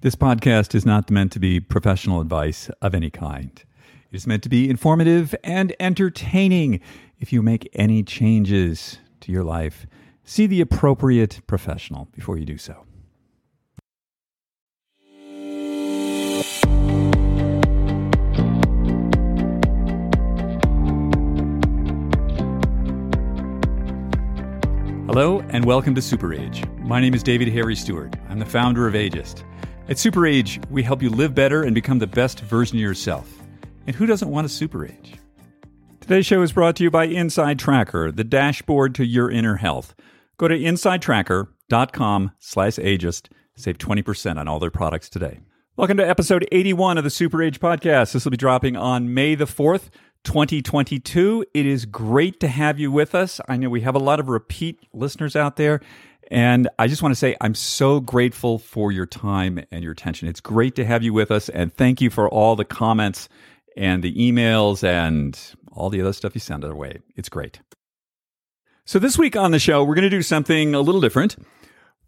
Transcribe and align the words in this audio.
This 0.00 0.14
podcast 0.14 0.76
is 0.76 0.86
not 0.86 1.10
meant 1.10 1.32
to 1.32 1.40
be 1.40 1.58
professional 1.58 2.20
advice 2.20 2.70
of 2.80 2.94
any 2.94 3.10
kind. 3.10 3.50
It 4.12 4.14
is 4.14 4.28
meant 4.28 4.44
to 4.44 4.48
be 4.48 4.70
informative 4.70 5.34
and 5.42 5.74
entertaining. 5.80 6.78
If 7.18 7.32
you 7.32 7.42
make 7.42 7.68
any 7.72 8.04
changes 8.04 8.98
to 9.22 9.32
your 9.32 9.42
life, 9.42 9.88
see 10.22 10.46
the 10.46 10.60
appropriate 10.60 11.40
professional 11.48 12.06
before 12.12 12.38
you 12.38 12.44
do 12.44 12.58
so. 12.58 12.84
Hello, 25.08 25.40
and 25.48 25.64
welcome 25.64 25.96
to 25.96 26.00
SuperAge. 26.00 26.78
My 26.78 27.00
name 27.00 27.14
is 27.14 27.24
David 27.24 27.48
Harry 27.48 27.74
Stewart. 27.74 28.14
I'm 28.28 28.38
the 28.38 28.46
founder 28.46 28.86
of 28.86 28.94
Ageist. 28.94 29.42
At 29.88 29.96
SuperAge, 29.96 30.70
we 30.70 30.82
help 30.82 31.00
you 31.00 31.08
live 31.08 31.34
better 31.34 31.62
and 31.62 31.74
become 31.74 31.98
the 31.98 32.06
best 32.06 32.40
version 32.40 32.76
of 32.76 32.82
yourself. 32.82 33.40
And 33.86 33.96
who 33.96 34.04
doesn't 34.04 34.30
want 34.30 34.44
a 34.44 34.48
super 34.50 34.84
age? 34.84 35.14
Today's 36.00 36.26
show 36.26 36.42
is 36.42 36.52
brought 36.52 36.76
to 36.76 36.82
you 36.82 36.90
by 36.90 37.08
InsideTracker, 37.08 38.14
the 38.14 38.22
dashboard 38.22 38.94
to 38.96 39.06
your 39.06 39.30
inner 39.30 39.56
health. 39.56 39.94
Go 40.36 40.46
to 40.46 40.58
insidetracker.com 40.58 42.32
slash 42.38 42.76
ageist. 42.76 43.28
Save 43.56 43.78
20% 43.78 44.38
on 44.38 44.46
all 44.46 44.58
their 44.58 44.70
products 44.70 45.08
today. 45.08 45.40
Welcome 45.76 45.96
to 45.96 46.06
episode 46.06 46.46
81 46.52 46.98
of 46.98 47.04
the 47.04 47.08
SuperAge 47.08 47.56
Podcast. 47.58 48.12
This 48.12 48.26
will 48.26 48.30
be 48.30 48.36
dropping 48.36 48.76
on 48.76 49.14
May 49.14 49.36
the 49.36 49.46
4th, 49.46 49.88
2022. 50.22 51.46
It 51.54 51.64
is 51.64 51.86
great 51.86 52.40
to 52.40 52.48
have 52.48 52.78
you 52.78 52.92
with 52.92 53.14
us. 53.14 53.40
I 53.48 53.56
know 53.56 53.70
we 53.70 53.80
have 53.80 53.94
a 53.94 54.00
lot 54.00 54.20
of 54.20 54.28
repeat 54.28 54.80
listeners 54.92 55.34
out 55.34 55.56
there. 55.56 55.80
And 56.30 56.68
I 56.78 56.86
just 56.88 57.02
want 57.02 57.12
to 57.12 57.16
say 57.16 57.36
I'm 57.40 57.54
so 57.54 58.00
grateful 58.00 58.58
for 58.58 58.92
your 58.92 59.06
time 59.06 59.64
and 59.70 59.82
your 59.82 59.92
attention. 59.92 60.28
It's 60.28 60.40
great 60.40 60.76
to 60.76 60.84
have 60.84 61.02
you 61.02 61.12
with 61.12 61.30
us. 61.30 61.48
And 61.48 61.72
thank 61.72 62.00
you 62.00 62.10
for 62.10 62.28
all 62.28 62.54
the 62.54 62.66
comments 62.66 63.28
and 63.76 64.02
the 64.02 64.14
emails 64.14 64.84
and 64.84 65.38
all 65.72 65.88
the 65.88 66.02
other 66.02 66.12
stuff 66.12 66.34
you 66.34 66.40
send 66.40 66.64
our 66.64 66.74
way. 66.74 66.98
It's 67.16 67.28
great. 67.28 67.60
So, 68.84 68.98
this 68.98 69.18
week 69.18 69.36
on 69.36 69.50
the 69.50 69.58
show, 69.58 69.84
we're 69.84 69.94
going 69.94 70.04
to 70.04 70.10
do 70.10 70.22
something 70.22 70.74
a 70.74 70.80
little 70.80 71.00
different. 71.00 71.36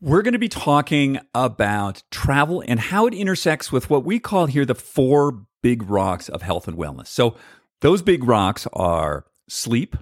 We're 0.00 0.22
going 0.22 0.33
to 0.33 0.39
be 0.39 0.48
talking 0.48 1.19
about 1.34 2.03
travel 2.11 2.64
and 2.66 2.81
how 2.81 3.06
it 3.06 3.12
intersects 3.12 3.70
with 3.70 3.91
what 3.91 4.03
we 4.03 4.19
call 4.19 4.47
here 4.47 4.64
the 4.64 4.75
four 4.75 5.44
big 5.62 5.83
rocks 5.91 6.31
of 6.31 6.41
health 6.41 6.66
and 6.66 6.77
wellness. 6.78 7.09
So, 7.09 7.37
those 7.81 8.03
big 8.03 8.25
rocks 8.25 8.66
are 8.72 9.27
sleep, 9.48 9.97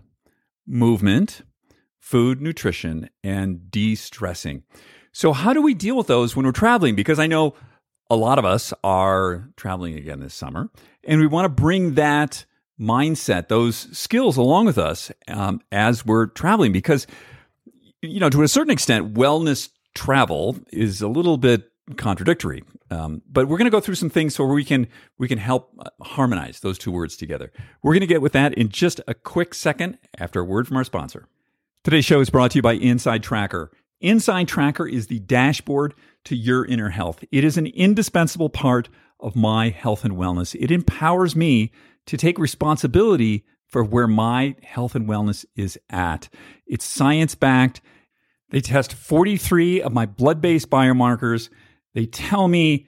movement, 0.66 1.42
food, 2.08 2.40
nutrition, 2.40 3.10
and 3.22 3.70
de 3.70 3.94
stressing. 3.94 4.62
So, 5.12 5.34
how 5.34 5.52
do 5.52 5.60
we 5.60 5.74
deal 5.74 5.94
with 5.94 6.06
those 6.06 6.34
when 6.34 6.46
we're 6.46 6.52
traveling? 6.52 6.94
Because 6.94 7.18
I 7.18 7.26
know 7.26 7.54
a 8.08 8.16
lot 8.16 8.38
of 8.38 8.46
us 8.46 8.72
are 8.82 9.50
traveling 9.56 9.94
again 9.94 10.20
this 10.20 10.32
summer, 10.32 10.70
and 11.04 11.20
we 11.20 11.26
want 11.26 11.44
to 11.44 11.50
bring 11.50 11.94
that 11.94 12.46
mindset, 12.80 13.48
those 13.48 13.94
skills 13.96 14.38
along 14.38 14.64
with 14.64 14.78
us 14.78 15.12
um, 15.28 15.60
as 15.70 16.06
we're 16.06 16.28
traveling. 16.28 16.72
Because, 16.72 17.06
you 18.00 18.20
know, 18.20 18.30
to 18.30 18.42
a 18.42 18.48
certain 18.48 18.72
extent, 18.72 19.12
wellness 19.12 19.68
travel 19.94 20.56
is 20.72 21.02
a 21.02 21.08
little 21.08 21.36
bit 21.36 21.70
contradictory. 21.98 22.64
Um, 22.90 23.20
but 23.28 23.48
we're 23.48 23.58
going 23.58 23.66
to 23.66 23.70
go 23.70 23.80
through 23.80 23.96
some 23.96 24.10
things 24.10 24.34
so 24.34 24.44
we 24.44 24.64
can 24.64 24.86
we 25.18 25.28
can 25.28 25.38
help 25.38 25.74
uh, 25.78 25.90
harmonize 26.02 26.60
those 26.60 26.78
two 26.78 26.90
words 26.90 27.18
together. 27.18 27.52
We're 27.82 27.92
going 27.92 28.00
to 28.00 28.06
get 28.06 28.22
with 28.22 28.32
that 28.32 28.54
in 28.54 28.70
just 28.70 28.98
a 29.06 29.12
quick 29.12 29.52
second 29.52 29.98
after 30.16 30.40
a 30.40 30.44
word 30.44 30.66
from 30.66 30.78
our 30.78 30.84
sponsor. 30.84 31.28
Today's 31.84 32.04
show 32.04 32.20
is 32.20 32.30
brought 32.30 32.52
to 32.52 32.58
you 32.58 32.62
by 32.62 32.78
InsideTracker. 32.78 33.68
Inside 34.00 34.48
Tracker 34.48 34.86
is 34.86 35.06
the 35.06 35.20
dashboard 35.20 35.94
to 36.24 36.36
your 36.36 36.64
inner 36.64 36.90
health. 36.90 37.24
It 37.32 37.44
is 37.44 37.56
an 37.56 37.66
indispensable 37.66 38.50
part 38.50 38.88
of 39.20 39.34
my 39.34 39.70
health 39.70 40.04
and 40.04 40.14
wellness. 40.14 40.56
It 40.58 40.70
empowers 40.70 41.34
me 41.34 41.72
to 42.06 42.16
take 42.16 42.38
responsibility 42.38 43.44
for 43.66 43.82
where 43.82 44.06
my 44.06 44.56
health 44.62 44.94
and 44.94 45.08
wellness 45.08 45.44
is 45.56 45.78
at. 45.90 46.28
It's 46.66 46.84
science 46.84 47.34
backed. 47.34 47.80
They 48.50 48.60
test 48.60 48.94
43 48.94 49.82
of 49.82 49.92
my 49.92 50.06
blood 50.06 50.40
based 50.40 50.70
biomarkers 50.70 51.48
they 51.94 52.06
tell 52.06 52.48
me 52.48 52.86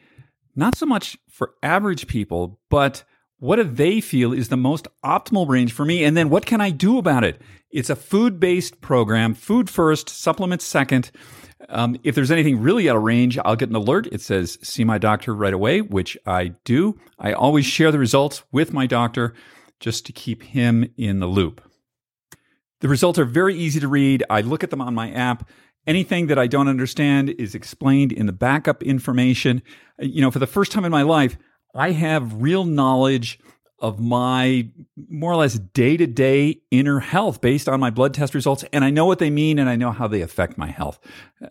not 0.55 0.77
so 0.77 0.87
much 0.87 1.17
for 1.29 1.55
average 1.63 2.07
people, 2.07 2.61
but 2.69 3.03
what 3.41 3.57
do 3.57 3.65
they 3.65 4.01
feel 4.01 4.33
is 4.33 4.49
the 4.49 4.57
most 4.57 4.87
optimal 5.05 5.49
range 5.49 5.73
for 5.73 5.85
me? 5.85 6.05
And 6.05 6.17
then 6.17 6.31
what 6.31 6.47
can 6.47 6.61
I 6.61 6.71
do 6.71 6.99
about 6.99 7.25
it? 7.25 7.41
It's 7.71 7.91
a 7.91 7.97
food 7.97 8.39
based 8.39 8.81
program, 8.81 9.35
food 9.35 9.69
first, 9.69 10.09
supplements 10.09 10.65
second. 10.65 11.11
Um, 11.69 11.97
if 12.05 12.15
there's 12.15 12.31
anything 12.31 12.61
really 12.61 12.89
out 12.89 12.97
of 12.97 13.03
range, 13.03 13.39
I'll 13.39 13.57
get 13.57 13.69
an 13.69 13.75
alert. 13.75 14.07
It 14.13 14.21
says, 14.21 14.59
see 14.63 14.85
my 14.85 14.99
doctor 14.99 15.35
right 15.35 15.53
away, 15.53 15.81
which 15.81 16.17
I 16.27 16.55
do. 16.65 16.99
I 17.19 17.33
always 17.33 17.67
share 17.67 17.93
the 17.93 17.99
results 17.99 18.43
with 18.53 18.73
my 18.73 18.87
doctor 18.87 19.35
just 19.79 20.07
to 20.07 20.13
keep 20.13 20.43
him 20.43 20.93
in 20.97 21.21
the 21.21 21.27
loop. 21.27 21.61
The 22.81 22.89
results 22.89 23.19
are 23.19 23.25
very 23.25 23.57
easy 23.57 23.81
to 23.81 23.89
read. 23.89 24.25
I 24.31 24.41
look 24.41 24.65
at 24.65 24.71
them 24.71 24.81
on 24.81 24.95
my 24.95 25.11
app 25.11 25.49
Anything 25.87 26.27
that 26.27 26.39
I 26.39 26.47
don't 26.47 26.69
understand 26.69 27.31
is 27.31 27.55
explained 27.55 28.13
in 28.13 28.27
the 28.27 28.33
backup 28.33 28.83
information. 28.83 29.63
You 29.99 30.21
know, 30.21 30.31
for 30.31 30.39
the 30.39 30.47
first 30.47 30.73
time 30.73 30.85
in 30.85 30.93
my 30.93 31.03
life, 31.03 31.39
I 31.75 31.93
have 31.93 32.43
real 32.43 32.65
knowledge 32.65 33.39
of 33.81 33.99
my 33.99 34.69
more 35.09 35.33
or 35.33 35.37
less 35.37 35.59
day 35.59 35.97
to 35.97 36.07
day 36.07 36.61
inner 36.71 37.01
health 37.01 37.41
based 37.41 37.67
on 37.69 37.81
my 37.81 37.91
blood 37.91 38.15
test 38.15 38.35
results, 38.35 38.65
and 38.73 38.85
I 38.85 38.91
know 38.91 39.07
what 39.07 39.19
they 39.19 39.31
mean 39.31 39.59
and 39.59 39.71
I 39.71 39.75
know 39.77 39.91
how 39.91 40.07
they 40.07 40.21
affect 40.21 40.59
my 40.59 40.67
health. 40.69 41.01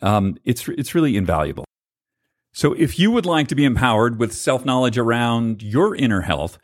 Um, 0.02 0.38
it's 0.46 0.70
it's 0.70 0.94
really 0.94 1.18
invaluable. 1.18 1.66
So, 2.54 2.74
if 2.74 3.00
you 3.00 3.10
would 3.12 3.26
like 3.26 3.48
to 3.50 3.56
be 3.56 3.66
empowered 3.66 4.20
with 4.20 4.34
self 4.34 4.64
knowledge 4.66 4.98
around 4.98 5.62
your 5.64 5.96
inner 5.96 6.22
health, 6.22 6.58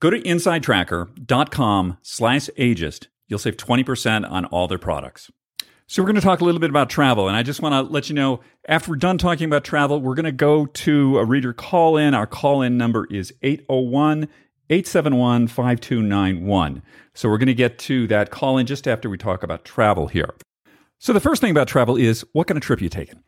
go 0.00 0.10
to 0.10 0.20
insidetracker.com/ageist. 0.20 3.06
You'll 3.26 3.38
save 3.38 3.56
twenty 3.56 3.84
percent 3.84 4.26
on 4.26 4.44
all 4.46 4.68
their 4.68 4.78
products. 4.78 5.30
So, 5.86 6.02
we're 6.02 6.06
going 6.06 6.16
to 6.16 6.22
talk 6.22 6.40
a 6.40 6.44
little 6.44 6.60
bit 6.60 6.70
about 6.70 6.88
travel. 6.88 7.28
And 7.28 7.36
I 7.36 7.42
just 7.42 7.60
want 7.60 7.74
to 7.74 7.92
let 7.92 8.08
you 8.08 8.14
know 8.14 8.40
after 8.68 8.90
we're 8.90 8.96
done 8.96 9.18
talking 9.18 9.46
about 9.46 9.64
travel, 9.64 10.00
we're 10.00 10.14
going 10.14 10.24
to 10.24 10.32
go 10.32 10.64
to 10.64 11.18
a 11.18 11.24
reader 11.24 11.52
call 11.52 11.98
in. 11.98 12.14
Our 12.14 12.26
call 12.26 12.62
in 12.62 12.78
number 12.78 13.06
is 13.10 13.34
801 13.42 14.28
871 14.70 15.48
5291. 15.48 16.82
So, 17.12 17.28
we're 17.28 17.38
going 17.38 17.46
to 17.48 17.54
get 17.54 17.78
to 17.80 18.06
that 18.06 18.30
call 18.30 18.56
in 18.56 18.66
just 18.66 18.88
after 18.88 19.10
we 19.10 19.18
talk 19.18 19.42
about 19.42 19.64
travel 19.66 20.06
here. 20.06 20.34
So, 20.98 21.12
the 21.12 21.20
first 21.20 21.42
thing 21.42 21.50
about 21.50 21.68
travel 21.68 21.96
is 21.96 22.24
what 22.32 22.46
kind 22.46 22.56
of 22.56 22.62
trip 22.62 22.80
you 22.80 22.88
taking? 22.88 23.22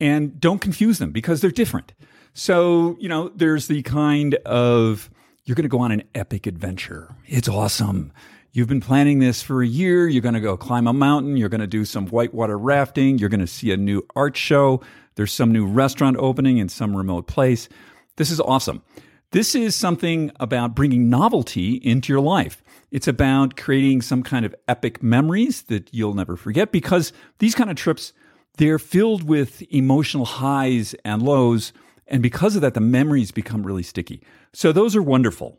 And 0.00 0.40
don't 0.40 0.60
confuse 0.60 0.98
them 0.98 1.12
because 1.12 1.40
they're 1.40 1.50
different. 1.52 1.92
So, 2.32 2.96
you 2.98 3.08
know, 3.08 3.28
there's 3.28 3.68
the 3.68 3.82
kind 3.82 4.34
of 4.46 5.10
you're 5.44 5.54
going 5.54 5.62
to 5.62 5.68
go 5.68 5.80
on 5.80 5.92
an 5.92 6.02
epic 6.14 6.46
adventure. 6.46 7.14
It's 7.26 7.48
awesome. 7.48 8.12
You've 8.52 8.68
been 8.68 8.80
planning 8.80 9.20
this 9.20 9.42
for 9.42 9.62
a 9.62 9.66
year. 9.66 10.08
You're 10.08 10.22
going 10.22 10.34
to 10.34 10.40
go 10.40 10.56
climb 10.56 10.88
a 10.88 10.92
mountain. 10.92 11.36
You're 11.36 11.48
going 11.48 11.60
to 11.60 11.68
do 11.68 11.84
some 11.84 12.08
whitewater 12.08 12.58
rafting. 12.58 13.16
You're 13.16 13.28
going 13.28 13.38
to 13.38 13.46
see 13.46 13.70
a 13.70 13.76
new 13.76 14.04
art 14.16 14.36
show. 14.36 14.80
There's 15.14 15.32
some 15.32 15.52
new 15.52 15.64
restaurant 15.66 16.16
opening 16.18 16.58
in 16.58 16.68
some 16.68 16.96
remote 16.96 17.28
place. 17.28 17.68
This 18.16 18.32
is 18.32 18.40
awesome. 18.40 18.82
This 19.30 19.54
is 19.54 19.76
something 19.76 20.32
about 20.40 20.74
bringing 20.74 21.08
novelty 21.08 21.74
into 21.74 22.12
your 22.12 22.20
life. 22.20 22.64
It's 22.90 23.06
about 23.06 23.56
creating 23.56 24.02
some 24.02 24.24
kind 24.24 24.44
of 24.44 24.52
epic 24.66 25.00
memories 25.00 25.62
that 25.62 25.94
you'll 25.94 26.14
never 26.14 26.36
forget 26.36 26.72
because 26.72 27.12
these 27.38 27.54
kind 27.54 27.70
of 27.70 27.76
trips, 27.76 28.12
they're 28.56 28.80
filled 28.80 29.22
with 29.22 29.62
emotional 29.72 30.24
highs 30.24 30.96
and 31.04 31.22
lows. 31.22 31.72
And 32.08 32.20
because 32.20 32.56
of 32.56 32.62
that, 32.62 32.74
the 32.74 32.80
memories 32.80 33.30
become 33.30 33.64
really 33.64 33.84
sticky. 33.84 34.24
So 34.52 34.72
those 34.72 34.96
are 34.96 35.02
wonderful. 35.02 35.56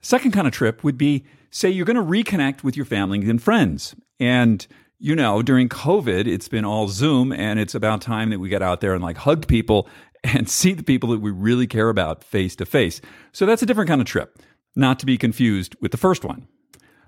Second 0.00 0.30
kind 0.30 0.46
of 0.46 0.54
trip 0.54 0.82
would 0.82 0.96
be 0.96 1.26
say 1.50 1.70
you're 1.70 1.86
going 1.86 1.96
to 1.96 2.02
reconnect 2.02 2.62
with 2.62 2.76
your 2.76 2.86
family 2.86 3.28
and 3.28 3.42
friends. 3.42 3.94
And, 4.18 4.66
you 4.98 5.16
know, 5.16 5.42
during 5.42 5.68
COVID, 5.68 6.26
it's 6.26 6.48
been 6.48 6.64
all 6.64 6.88
Zoom, 6.88 7.32
and 7.32 7.58
it's 7.58 7.74
about 7.74 8.00
time 8.00 8.30
that 8.30 8.38
we 8.38 8.48
get 8.48 8.62
out 8.62 8.80
there 8.80 8.94
and 8.94 9.02
like 9.02 9.16
hug 9.16 9.46
people 9.46 9.88
and 10.24 10.48
see 10.48 10.72
the 10.72 10.82
people 10.82 11.10
that 11.10 11.20
we 11.20 11.30
really 11.30 11.66
care 11.66 11.88
about 11.88 12.22
face 12.22 12.56
to 12.56 12.66
face. 12.66 13.00
So 13.32 13.46
that's 13.46 13.62
a 13.62 13.66
different 13.66 13.88
kind 13.88 14.00
of 14.00 14.06
trip, 14.06 14.38
not 14.76 14.98
to 15.00 15.06
be 15.06 15.18
confused 15.18 15.76
with 15.80 15.92
the 15.92 15.98
first 15.98 16.24
one. 16.24 16.46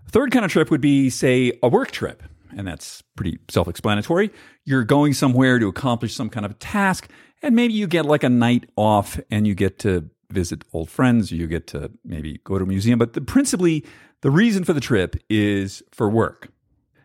Third 0.08 0.32
kind 0.32 0.44
of 0.44 0.50
trip 0.50 0.70
would 0.70 0.80
be, 0.80 1.10
say, 1.10 1.58
a 1.62 1.68
work 1.68 1.90
trip. 1.90 2.22
And 2.54 2.66
that's 2.66 3.02
pretty 3.16 3.38
self 3.48 3.66
explanatory. 3.66 4.30
You're 4.64 4.84
going 4.84 5.14
somewhere 5.14 5.58
to 5.58 5.68
accomplish 5.68 6.14
some 6.14 6.28
kind 6.28 6.44
of 6.44 6.58
task, 6.58 7.08
and 7.40 7.56
maybe 7.56 7.72
you 7.72 7.86
get 7.86 8.04
like 8.04 8.24
a 8.24 8.28
night 8.28 8.68
off 8.76 9.18
and 9.30 9.46
you 9.46 9.54
get 9.54 9.78
to 9.80 10.10
visit 10.30 10.64
old 10.72 10.90
friends, 10.90 11.30
you 11.30 11.46
get 11.46 11.66
to 11.68 11.90
maybe 12.04 12.40
go 12.44 12.58
to 12.58 12.64
a 12.64 12.66
museum, 12.66 12.98
but 12.98 13.12
the, 13.12 13.20
principally 13.20 13.84
the 14.22 14.30
reason 14.30 14.64
for 14.64 14.72
the 14.72 14.80
trip 14.80 15.16
is 15.28 15.82
for 15.92 16.08
work. 16.08 16.48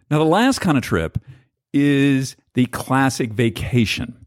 Now, 0.09 0.17
the 0.19 0.25
last 0.25 0.59
kind 0.59 0.77
of 0.77 0.83
trip 0.83 1.17
is 1.73 2.35
the 2.53 2.65
classic 2.67 3.33
vacation. 3.33 4.25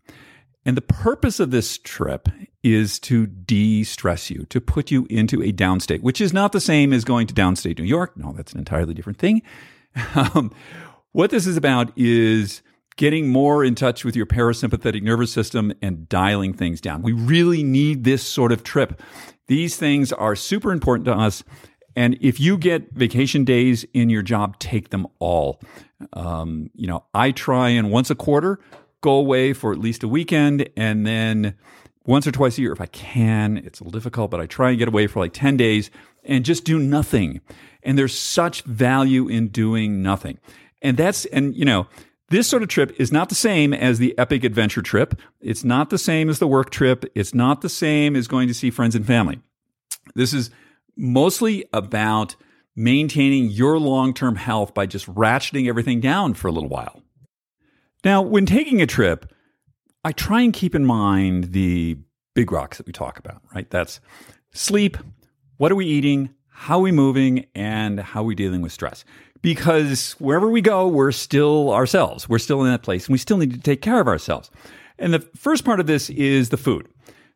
And 0.66 0.76
the 0.76 0.82
purpose 0.82 1.40
of 1.40 1.50
this 1.50 1.78
trip 1.78 2.28
is 2.62 2.98
to 3.00 3.26
de 3.26 3.82
stress 3.84 4.30
you, 4.30 4.44
to 4.50 4.60
put 4.60 4.90
you 4.90 5.06
into 5.08 5.42
a 5.42 5.52
downstate, 5.52 6.02
which 6.02 6.20
is 6.20 6.32
not 6.32 6.52
the 6.52 6.60
same 6.60 6.92
as 6.92 7.04
going 7.04 7.26
to 7.28 7.34
downstate 7.34 7.78
New 7.78 7.84
York. 7.84 8.16
No, 8.16 8.32
that's 8.32 8.52
an 8.52 8.58
entirely 8.58 8.94
different 8.94 9.18
thing. 9.18 9.42
Um, 10.14 10.52
what 11.10 11.30
this 11.30 11.48
is 11.48 11.56
about 11.56 11.90
is 11.98 12.62
getting 12.96 13.28
more 13.28 13.64
in 13.64 13.74
touch 13.74 14.04
with 14.04 14.14
your 14.14 14.26
parasympathetic 14.26 15.02
nervous 15.02 15.32
system 15.32 15.72
and 15.82 16.08
dialing 16.08 16.52
things 16.52 16.80
down. 16.80 17.02
We 17.02 17.12
really 17.12 17.64
need 17.64 18.04
this 18.04 18.22
sort 18.22 18.52
of 18.52 18.62
trip. 18.62 19.02
These 19.48 19.76
things 19.76 20.12
are 20.12 20.36
super 20.36 20.70
important 20.70 21.06
to 21.06 21.14
us. 21.14 21.42
And 21.96 22.16
if 22.20 22.40
you 22.40 22.56
get 22.56 22.92
vacation 22.92 23.44
days 23.44 23.84
in 23.92 24.10
your 24.10 24.22
job, 24.22 24.58
take 24.58 24.90
them 24.90 25.06
all. 25.18 25.60
Um, 26.12 26.70
you 26.74 26.86
know, 26.86 27.04
I 27.14 27.32
try 27.32 27.70
and 27.70 27.90
once 27.90 28.10
a 28.10 28.14
quarter 28.14 28.60
go 29.00 29.12
away 29.12 29.52
for 29.52 29.72
at 29.72 29.78
least 29.78 30.02
a 30.02 30.08
weekend 30.08 30.68
and 30.76 31.06
then 31.06 31.54
once 32.06 32.26
or 32.26 32.32
twice 32.32 32.58
a 32.58 32.62
year 32.62 32.72
if 32.72 32.80
I 32.80 32.86
can. 32.86 33.58
It's 33.58 33.80
a 33.80 33.84
little 33.84 33.98
difficult, 33.98 34.30
but 34.30 34.40
I 34.40 34.46
try 34.46 34.70
and 34.70 34.78
get 34.78 34.88
away 34.88 35.06
for 35.06 35.20
like 35.20 35.32
10 35.32 35.56
days 35.56 35.90
and 36.24 36.44
just 36.44 36.64
do 36.64 36.78
nothing. 36.78 37.40
And 37.82 37.98
there's 37.98 38.16
such 38.16 38.62
value 38.62 39.28
in 39.28 39.48
doing 39.48 40.02
nothing. 40.02 40.38
And 40.82 40.96
that's, 40.96 41.24
and 41.26 41.54
you 41.54 41.64
know, 41.64 41.86
this 42.28 42.46
sort 42.46 42.62
of 42.62 42.68
trip 42.68 42.94
is 42.98 43.10
not 43.10 43.28
the 43.28 43.34
same 43.34 43.74
as 43.74 43.98
the 43.98 44.16
epic 44.16 44.44
adventure 44.44 44.82
trip. 44.82 45.20
It's 45.40 45.64
not 45.64 45.90
the 45.90 45.98
same 45.98 46.28
as 46.28 46.38
the 46.38 46.46
work 46.46 46.70
trip. 46.70 47.04
It's 47.14 47.34
not 47.34 47.60
the 47.60 47.68
same 47.68 48.14
as 48.14 48.28
going 48.28 48.48
to 48.48 48.54
see 48.54 48.70
friends 48.70 48.94
and 48.94 49.06
family. 49.06 49.40
This 50.14 50.32
is 50.32 50.50
mostly 51.00 51.64
about 51.72 52.36
maintaining 52.76 53.48
your 53.50 53.78
long 53.78 54.14
term 54.14 54.36
health 54.36 54.74
by 54.74 54.86
just 54.86 55.06
ratcheting 55.06 55.68
everything 55.68 56.00
down 56.00 56.34
for 56.34 56.48
a 56.48 56.52
little 56.52 56.68
while. 56.68 57.02
Now, 58.04 58.22
when 58.22 58.46
taking 58.46 58.80
a 58.80 58.86
trip, 58.86 59.32
I 60.04 60.12
try 60.12 60.42
and 60.42 60.52
keep 60.52 60.74
in 60.74 60.86
mind 60.86 61.52
the 61.52 61.98
big 62.34 62.52
rocks 62.52 62.78
that 62.78 62.86
we 62.86 62.92
talk 62.92 63.18
about, 63.18 63.42
right? 63.54 63.68
That's 63.70 64.00
sleep, 64.52 64.96
what 65.58 65.70
are 65.70 65.76
we 65.76 65.86
eating, 65.86 66.30
how 66.48 66.78
are 66.78 66.82
we 66.82 66.92
moving, 66.92 67.46
and 67.54 68.00
how 68.00 68.20
are 68.20 68.24
we 68.24 68.34
dealing 68.34 68.62
with 68.62 68.72
stress. 68.72 69.04
Because 69.42 70.12
wherever 70.18 70.48
we 70.48 70.60
go, 70.60 70.86
we're 70.86 71.12
still 71.12 71.72
ourselves. 71.72 72.28
We're 72.28 72.38
still 72.38 72.62
in 72.62 72.70
that 72.70 72.82
place, 72.82 73.06
and 73.06 73.12
we 73.12 73.18
still 73.18 73.38
need 73.38 73.52
to 73.52 73.60
take 73.60 73.82
care 73.82 74.00
of 74.00 74.08
ourselves. 74.08 74.50
And 74.98 75.12
the 75.12 75.20
first 75.20 75.64
part 75.64 75.80
of 75.80 75.86
this 75.86 76.10
is 76.10 76.50
the 76.50 76.56
food. 76.56 76.88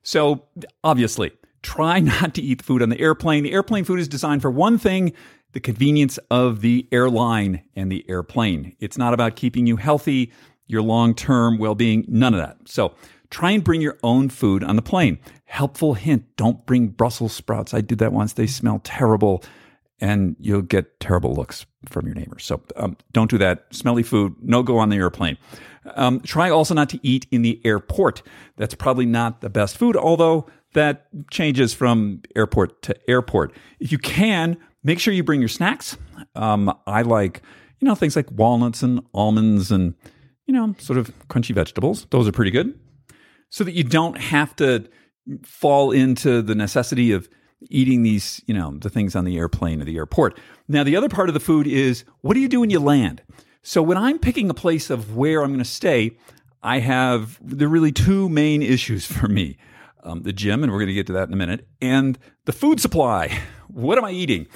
So, 0.03 0.45
obviously, 0.83 1.33
try 1.65 1.99
not 2.21 2.35
to 2.35 2.43
eat 2.43 2.63
food 2.63 2.83
on 2.83 2.91
the 2.91 3.01
airplane. 3.01 3.43
The 3.43 3.53
airplane 3.53 3.85
food 3.85 3.99
is 3.99 4.07
designed 4.07 4.43
for 4.43 4.51
one 4.51 4.79
thing 4.79 5.13
the 5.53 5.61
convenience 5.61 6.19
of 6.33 6.61
the 6.63 6.87
airline 6.91 7.63
and 7.77 7.91
the 7.91 8.05
airplane. 8.09 8.77
It's 8.81 8.99
not 8.99 9.15
about 9.15 9.37
keeping 9.37 9.67
you 9.69 9.77
healthy 9.77 10.33
your 10.67 10.83
long 10.83 11.15
term 11.15 11.59
well 11.59 11.75
being, 11.75 12.05
none 12.09 12.35
of 12.35 12.41
that. 12.41 12.57
So 12.67 12.95
try 13.31 13.53
and 13.53 13.63
bring 13.63 13.81
your 13.81 13.99
own 14.03 14.29
food 14.29 14.65
on 14.65 14.77
the 14.77 14.83
plane. 14.83 15.19
Helpful 15.45 15.95
hint 15.95 16.25
don't 16.37 16.65
bring 16.67 16.89
Brussels 16.89 17.33
sprouts. 17.33 17.73
I 17.73 17.81
did 17.81 17.99
that 17.99 18.13
once. 18.13 18.33
They 18.33 18.47
smell 18.47 18.81
terrible 18.83 19.45
and 20.01 20.35
you'll 20.41 20.63
get 20.63 20.99
terrible 20.99 21.35
looks 21.35 21.67
from 21.89 22.07
your 22.07 22.15
neighbors. 22.17 22.45
So 22.45 22.61
um, 22.77 22.97
don't 23.13 23.31
do 23.31 23.39
that. 23.39 23.67
Smelly 23.71 24.03
food, 24.03 24.35
no 24.43 24.63
go 24.63 24.79
on 24.79 24.89
the 24.89 24.97
airplane. 24.97 25.39
Um, 25.95 26.21
try 26.21 26.51
also 26.51 26.75
not 26.75 26.89
to 26.91 27.01
eat 27.07 27.27
in 27.31 27.43
the 27.43 27.61
airport. 27.65 28.23
That's 28.57 28.75
probably 28.75 29.07
not 29.07 29.41
the 29.41 29.51
best 29.51 29.77
food, 29.77 29.97
although 29.97 30.47
that 30.75 31.07
changes 31.31 31.75
from 31.75 32.23
airport 32.37 32.83
to 32.83 33.11
airport. 33.11 33.53
If 33.81 33.91
you 33.91 33.99
can, 33.99 34.57
make 34.83 35.01
sure 35.01 35.15
you 35.15 35.25
bring 35.25 35.41
your 35.41 35.49
snacks. 35.49 35.97
Um, 36.35 36.73
I 36.87 37.03
like, 37.03 37.43
you 37.81 37.89
know, 37.89 37.95
things 37.95 38.17
like 38.17 38.31
walnuts 38.31 38.83
and 38.83 39.01
almonds 39.15 39.71
and 39.71 39.95
you 40.47 40.55
know, 40.55 40.75
sort 40.79 40.99
of 40.99 41.13
crunchy 41.29 41.55
vegetables. 41.55 42.07
Those 42.11 42.29
are 42.29 42.33
pretty 42.33 42.51
good. 42.51 42.79
So 43.51 43.65
that 43.65 43.73
you 43.73 43.85
don't 43.85 44.19
have 44.19 44.55
to 44.57 44.89
fall 45.43 45.91
into 45.91 46.43
the 46.43 46.55
necessity 46.55 47.13
of 47.13 47.29
eating 47.71 48.03
these, 48.03 48.43
you 48.47 48.55
know, 48.55 48.77
the 48.77 48.91
things 48.91 49.17
on 49.17 49.25
the 49.25 49.39
airplane 49.39 49.81
or 49.81 49.85
the 49.85 49.97
airport. 49.97 50.39
Now, 50.69 50.85
the 50.85 50.97
other 50.97 51.09
part 51.09 51.29
of 51.29 51.35
the 51.35 51.41
food 51.41 51.67
is 51.67 52.05
what 52.21 52.35
do 52.35 52.41
you 52.41 52.49
do 52.49 52.61
when 52.61 52.71
you 52.71 52.81
land? 52.81 53.23
So 53.63 53.83
when 53.83 53.97
I'm 53.97 54.19
picking 54.19 54.51
a 54.51 54.55
place 54.55 54.91
of 54.91 55.17
where 55.17 55.43
I'm 55.43 55.49
going 55.49 55.59
to 55.59 55.65
stay, 55.65 56.19
I 56.63 56.81
have 56.81 57.39
there 57.43 57.69
are 57.69 57.71
really 57.71 57.93
two 57.93 58.29
main 58.29 58.63
issues 58.63 59.07
for 59.11 59.29
me. 59.29 59.57
Um, 60.05 60.23
the 60.23 60.33
gym, 60.33 60.63
and 60.63 60.71
we're 60.71 60.79
going 60.79 60.89
to 60.89 60.95
get 60.95 61.07
to 61.07 61.15
that 61.15 61.29
in 61.29 61.35
a 61.35 61.37
minute, 61.37 61.67
and 61.81 62.19
the 62.45 62.53
food 62.53 62.81
supply. 62.81 63.39
What 63.69 63.99
am 63.99 64.05
I 64.05 64.13
eating? 64.13 64.47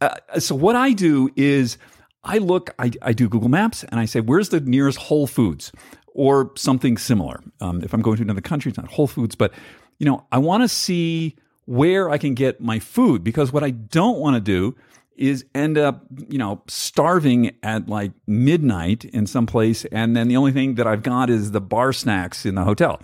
Uh, 0.00 0.10
so 0.40 0.54
what 0.54 0.76
I 0.76 0.92
do 0.92 1.30
is 1.36 1.78
I 2.24 2.38
look, 2.38 2.74
I, 2.78 2.90
I 3.00 3.12
do 3.12 3.28
Google 3.28 3.48
Maps 3.48 3.84
and 3.84 3.98
I 3.98 4.04
say, 4.04 4.20
where's 4.20 4.50
the 4.50 4.60
nearest 4.60 4.98
Whole 4.98 5.26
Foods 5.26 5.72
or 6.08 6.52
something 6.56 6.98
similar? 6.98 7.40
Um, 7.60 7.82
if 7.82 7.94
I'm 7.94 8.02
going 8.02 8.16
to 8.18 8.22
another 8.22 8.40
country, 8.42 8.68
it's 8.68 8.78
not 8.78 8.88
Whole 8.88 9.06
Foods, 9.06 9.34
but 9.34 9.52
you 9.98 10.06
know, 10.06 10.26
I 10.30 10.38
want 10.38 10.62
to 10.64 10.68
see 10.68 11.36
where 11.64 12.10
I 12.10 12.18
can 12.18 12.34
get 12.34 12.60
my 12.60 12.78
food 12.78 13.24
because 13.24 13.52
what 13.52 13.64
I 13.64 13.70
don't 13.70 14.18
want 14.18 14.34
to 14.34 14.40
do 14.40 14.76
is 15.16 15.44
end 15.54 15.76
up, 15.76 16.04
you 16.28 16.38
know, 16.38 16.62
starving 16.68 17.56
at 17.62 17.88
like 17.88 18.12
midnight 18.26 19.04
in 19.04 19.26
some 19.26 19.46
place, 19.46 19.84
and 19.86 20.16
then 20.16 20.28
the 20.28 20.36
only 20.36 20.52
thing 20.52 20.76
that 20.76 20.86
I've 20.86 21.02
got 21.02 21.28
is 21.28 21.50
the 21.50 21.60
bar 21.60 21.92
snacks 21.92 22.46
in 22.46 22.54
the 22.54 22.62
hotel. 22.62 23.02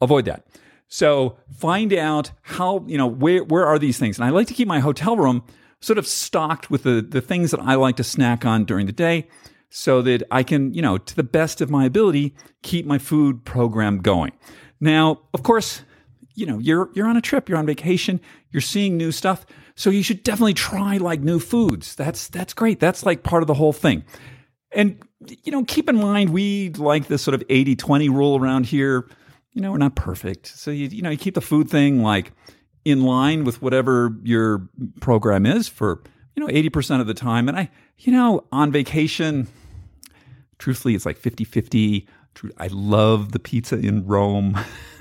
Avoid 0.00 0.26
that. 0.26 0.46
So 0.88 1.38
find 1.54 1.92
out 1.92 2.30
how, 2.42 2.84
you 2.86 2.96
know, 2.96 3.06
where 3.06 3.44
where 3.44 3.66
are 3.66 3.78
these 3.78 3.98
things? 3.98 4.18
And 4.18 4.24
I 4.24 4.30
like 4.30 4.46
to 4.48 4.54
keep 4.54 4.66
my 4.66 4.80
hotel 4.80 5.16
room 5.16 5.44
sort 5.80 5.98
of 5.98 6.06
stocked 6.06 6.70
with 6.70 6.82
the, 6.82 7.00
the 7.00 7.20
things 7.20 7.50
that 7.50 7.60
I 7.60 7.74
like 7.74 7.96
to 7.96 8.04
snack 8.04 8.44
on 8.44 8.64
during 8.64 8.86
the 8.86 8.92
day 8.92 9.28
so 9.70 10.02
that 10.02 10.22
I 10.30 10.42
can, 10.42 10.72
you 10.74 10.82
know, 10.82 10.98
to 10.98 11.14
the 11.16 11.22
best 11.22 11.60
of 11.60 11.70
my 11.70 11.84
ability, 11.84 12.34
keep 12.62 12.86
my 12.86 12.98
food 12.98 13.44
program 13.44 13.98
going. 13.98 14.32
Now, 14.80 15.20
of 15.34 15.42
course, 15.42 15.82
you 16.34 16.46
know, 16.46 16.58
you're 16.58 16.90
you're 16.94 17.06
on 17.06 17.16
a 17.16 17.20
trip, 17.20 17.48
you're 17.48 17.58
on 17.58 17.66
vacation, 17.66 18.20
you're 18.50 18.60
seeing 18.60 18.96
new 18.96 19.12
stuff, 19.12 19.44
so 19.74 19.90
you 19.90 20.02
should 20.02 20.22
definitely 20.22 20.54
try 20.54 20.96
like 20.96 21.20
new 21.20 21.38
foods. 21.38 21.94
That's 21.94 22.28
that's 22.28 22.54
great. 22.54 22.80
That's 22.80 23.04
like 23.04 23.22
part 23.22 23.42
of 23.42 23.46
the 23.46 23.54
whole 23.54 23.72
thing. 23.72 24.04
And 24.72 25.02
you 25.42 25.52
know, 25.52 25.64
keep 25.64 25.88
in 25.88 25.96
mind 25.96 26.30
we 26.30 26.70
like 26.70 27.08
this 27.08 27.22
sort 27.22 27.34
of 27.34 27.46
80-20 27.48 28.08
rule 28.08 28.36
around 28.36 28.66
here. 28.66 29.08
You 29.58 29.62
know, 29.62 29.72
we're 29.72 29.78
not 29.78 29.96
perfect. 29.96 30.46
So 30.46 30.70
you 30.70 30.86
you 30.86 31.02
know, 31.02 31.10
you 31.10 31.16
keep 31.16 31.34
the 31.34 31.40
food 31.40 31.68
thing 31.68 32.00
like 32.00 32.30
in 32.84 33.02
line 33.02 33.42
with 33.42 33.60
whatever 33.60 34.16
your 34.22 34.68
program 35.00 35.44
is 35.46 35.66
for, 35.66 36.00
you 36.36 36.46
know, 36.46 36.46
80% 36.46 37.00
of 37.00 37.08
the 37.08 37.12
time. 37.12 37.48
And 37.48 37.58
I, 37.58 37.68
you 37.98 38.12
know, 38.12 38.44
on 38.52 38.70
vacation, 38.70 39.48
truthfully, 40.60 40.94
it's 40.94 41.04
like 41.04 41.16
50 41.16 41.42
50. 41.42 42.06
I 42.56 42.68
love 42.68 43.32
the 43.32 43.40
pizza 43.40 43.74
in 43.74 44.06
Rome. 44.06 44.56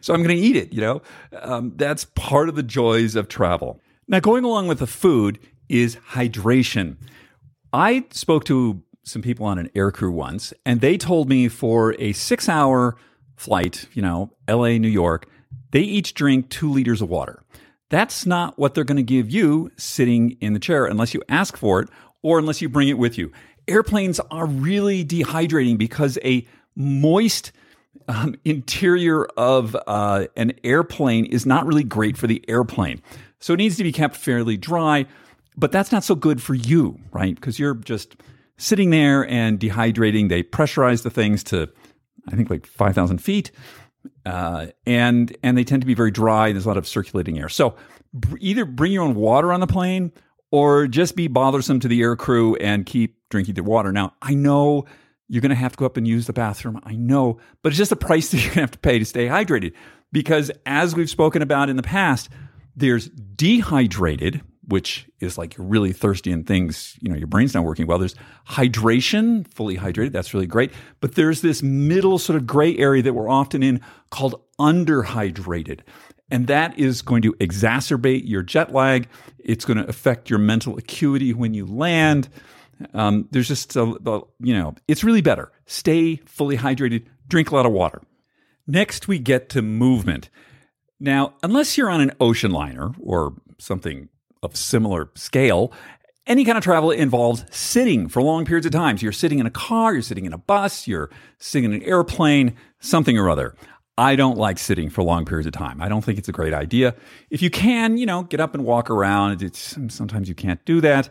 so 0.00 0.12
I'm 0.12 0.24
going 0.24 0.36
to 0.36 0.42
eat 0.42 0.56
it, 0.56 0.72
you 0.72 0.80
know? 0.80 1.00
Um, 1.40 1.74
that's 1.76 2.06
part 2.16 2.48
of 2.48 2.56
the 2.56 2.62
joys 2.64 3.14
of 3.14 3.28
travel. 3.28 3.80
Now, 4.08 4.18
going 4.18 4.42
along 4.42 4.66
with 4.66 4.80
the 4.80 4.88
food 4.88 5.38
is 5.68 5.94
hydration. 6.10 6.96
I 7.72 8.04
spoke 8.10 8.46
to 8.46 8.82
some 9.04 9.22
people 9.22 9.46
on 9.46 9.60
an 9.60 9.70
air 9.76 9.92
crew 9.92 10.10
once, 10.10 10.52
and 10.66 10.80
they 10.80 10.98
told 10.98 11.28
me 11.28 11.46
for 11.46 11.94
a 12.00 12.14
six 12.14 12.48
hour 12.48 12.96
flight, 13.36 13.86
you 13.92 14.02
know, 14.02 14.30
LA, 14.48 14.78
New 14.78 14.88
York, 14.88 15.28
they 15.72 15.80
each 15.80 16.14
drink 16.14 16.48
two 16.50 16.70
liters 16.70 17.02
of 17.02 17.08
water. 17.08 17.42
That's 17.90 18.26
not 18.26 18.58
what 18.58 18.74
they're 18.74 18.84
going 18.84 18.96
to 18.96 19.02
give 19.02 19.30
you 19.30 19.70
sitting 19.76 20.36
in 20.40 20.52
the 20.52 20.58
chair 20.58 20.86
unless 20.86 21.14
you 21.14 21.22
ask 21.28 21.56
for 21.56 21.80
it 21.80 21.88
or 22.22 22.38
unless 22.38 22.62
you 22.62 22.68
bring 22.68 22.88
it 22.88 22.98
with 22.98 23.18
you. 23.18 23.30
Airplanes 23.68 24.20
are 24.30 24.46
really 24.46 25.04
dehydrating 25.04 25.78
because 25.78 26.18
a 26.24 26.46
moist 26.74 27.52
um, 28.08 28.34
interior 28.44 29.24
of 29.24 29.76
uh, 29.86 30.26
an 30.36 30.52
airplane 30.62 31.24
is 31.24 31.46
not 31.46 31.66
really 31.66 31.84
great 31.84 32.16
for 32.16 32.26
the 32.26 32.44
airplane. 32.48 33.02
So 33.38 33.54
it 33.54 33.58
needs 33.58 33.76
to 33.76 33.82
be 33.82 33.92
kept 33.92 34.16
fairly 34.16 34.56
dry, 34.56 35.06
but 35.56 35.72
that's 35.72 35.92
not 35.92 36.04
so 36.04 36.14
good 36.14 36.42
for 36.42 36.54
you, 36.54 36.98
right? 37.12 37.34
Because 37.34 37.58
you're 37.58 37.74
just 37.74 38.16
sitting 38.56 38.90
there 38.90 39.28
and 39.28 39.58
dehydrating. 39.58 40.28
They 40.28 40.42
pressurize 40.42 41.02
the 41.02 41.10
things 41.10 41.44
to, 41.44 41.68
I 42.30 42.36
think, 42.36 42.50
like 42.50 42.66
5,000 42.66 43.18
feet. 43.18 43.50
Uh, 44.26 44.66
and 44.86 45.34
and 45.42 45.56
they 45.56 45.64
tend 45.64 45.82
to 45.82 45.86
be 45.86 45.94
very 45.94 46.10
dry. 46.10 46.52
There's 46.52 46.66
a 46.66 46.68
lot 46.68 46.76
of 46.76 46.86
circulating 46.86 47.38
air. 47.38 47.48
So 47.48 47.74
either 48.38 48.64
bring 48.64 48.92
your 48.92 49.02
own 49.02 49.14
water 49.14 49.52
on 49.52 49.60
the 49.60 49.66
plane 49.66 50.12
or 50.50 50.86
just 50.86 51.16
be 51.16 51.26
bothersome 51.26 51.80
to 51.80 51.88
the 51.88 52.02
air 52.02 52.16
crew 52.16 52.54
and 52.56 52.84
keep 52.84 53.16
drinking 53.30 53.54
the 53.54 53.62
water. 53.62 53.92
Now 53.92 54.12
I 54.20 54.34
know 54.34 54.84
you're 55.28 55.40
going 55.40 55.50
to 55.50 55.56
have 55.56 55.72
to 55.72 55.78
go 55.78 55.86
up 55.86 55.96
and 55.96 56.06
use 56.06 56.26
the 56.26 56.32
bathroom. 56.32 56.80
I 56.84 56.94
know, 56.96 57.38
but 57.62 57.70
it's 57.70 57.78
just 57.78 57.90
the 57.90 57.96
price 57.96 58.28
that 58.30 58.38
you're 58.38 58.46
going 58.46 58.54
to 58.54 58.60
have 58.60 58.70
to 58.72 58.78
pay 58.78 58.98
to 58.98 59.04
stay 59.04 59.26
hydrated. 59.26 59.72
Because 60.12 60.50
as 60.64 60.94
we've 60.94 61.10
spoken 61.10 61.42
about 61.42 61.68
in 61.68 61.76
the 61.76 61.82
past, 61.82 62.28
there's 62.76 63.08
dehydrated, 63.08 64.42
which 64.66 65.06
is 65.20 65.36
like 65.36 65.56
you're 65.56 65.66
really 65.66 65.92
thirsty 65.92 66.32
and 66.32 66.46
things, 66.46 66.96
you 67.00 67.10
know, 67.10 67.16
your 67.16 67.26
brain's 67.26 67.54
not 67.54 67.64
working 67.64 67.86
well. 67.86 67.98
There's 67.98 68.14
hydration, 68.48 69.46
fully 69.52 69.76
hydrated. 69.76 70.12
That's 70.12 70.32
really 70.32 70.46
great. 70.46 70.72
But 71.00 71.14
there's 71.14 71.42
this 71.42 71.62
middle 71.62 72.18
sort 72.18 72.36
of 72.36 72.46
gray 72.46 72.76
area 72.78 73.02
that 73.02 73.14
we're 73.14 73.28
often 73.28 73.62
in 73.62 73.80
called 74.10 74.40
underhydrated. 74.58 75.80
And 76.30 76.46
that 76.46 76.78
is 76.78 77.02
going 77.02 77.22
to 77.22 77.32
exacerbate 77.34 78.22
your 78.24 78.42
jet 78.42 78.72
lag. 78.72 79.08
It's 79.38 79.64
going 79.64 79.76
to 79.76 79.86
affect 79.88 80.30
your 80.30 80.38
mental 80.38 80.78
acuity 80.78 81.34
when 81.34 81.52
you 81.54 81.66
land. 81.66 82.28
Um, 82.94 83.28
there's 83.30 83.48
just, 83.48 83.76
a, 83.76 83.84
you 84.40 84.54
know, 84.54 84.74
it's 84.88 85.04
really 85.04 85.20
better. 85.20 85.52
Stay 85.66 86.16
fully 86.24 86.56
hydrated, 86.56 87.06
drink 87.28 87.50
a 87.50 87.54
lot 87.54 87.66
of 87.66 87.72
water. 87.72 88.02
Next, 88.66 89.06
we 89.08 89.18
get 89.18 89.50
to 89.50 89.62
movement. 89.62 90.30
Now, 90.98 91.34
unless 91.42 91.76
you're 91.76 91.90
on 91.90 92.00
an 92.00 92.12
ocean 92.18 92.50
liner 92.50 92.92
or 92.98 93.34
something 93.58 94.08
of 94.44 94.56
similar 94.56 95.10
scale, 95.14 95.72
any 96.26 96.44
kind 96.44 96.56
of 96.56 96.64
travel 96.64 96.90
involves 96.90 97.44
sitting 97.50 98.08
for 98.08 98.22
long 98.22 98.44
periods 98.44 98.66
of 98.66 98.72
time. 98.72 98.96
So 98.96 99.02
you're 99.02 99.12
sitting 99.12 99.38
in 99.38 99.46
a 99.46 99.50
car, 99.50 99.92
you're 99.92 100.02
sitting 100.02 100.24
in 100.24 100.32
a 100.32 100.38
bus, 100.38 100.86
you're 100.86 101.10
sitting 101.38 101.64
in 101.64 101.72
an 101.74 101.82
airplane, 101.82 102.56
something 102.80 103.18
or 103.18 103.28
other. 103.28 103.54
I 103.96 104.16
don't 104.16 104.36
like 104.36 104.58
sitting 104.58 104.90
for 104.90 105.04
long 105.04 105.24
periods 105.24 105.46
of 105.46 105.52
time. 105.52 105.80
I 105.80 105.88
don't 105.88 106.02
think 106.02 106.18
it's 106.18 106.28
a 106.28 106.32
great 106.32 106.52
idea. 106.52 106.96
If 107.30 107.42
you 107.42 107.50
can, 107.50 107.96
you 107.96 108.06
know, 108.06 108.24
get 108.24 108.40
up 108.40 108.54
and 108.54 108.64
walk 108.64 108.90
around. 108.90 109.40
It's 109.40 109.76
sometimes 109.88 110.28
you 110.28 110.34
can't 110.34 110.64
do 110.64 110.80
that. 110.80 111.10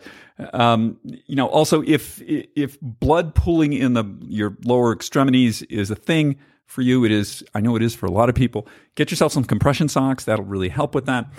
Um, 0.52 0.98
you 1.04 1.36
know, 1.36 1.48
also 1.48 1.82
if 1.84 2.22
if 2.26 2.78
blood 2.82 3.36
pooling 3.36 3.72
in 3.72 3.94
the 3.94 4.04
your 4.22 4.58
lower 4.66 4.92
extremities 4.92 5.62
is 5.64 5.92
a 5.92 5.96
thing 5.96 6.38
for 6.66 6.82
you, 6.82 7.06
it 7.06 7.12
is. 7.12 7.42
I 7.54 7.62
know 7.62 7.78
it 7.78 7.84
is 7.84 7.96
for 7.96 8.06
a 8.06 8.12
lot 8.12 8.28
of 8.28 8.36
people. 8.36 8.68
Get 8.96 9.12
yourself 9.12 9.32
some 9.32 9.46
compression 9.46 9.88
socks. 9.88 10.26
That'll 10.26 10.44
really 10.44 10.70
help 10.70 10.94
with 10.94 11.06
that. 11.06 11.32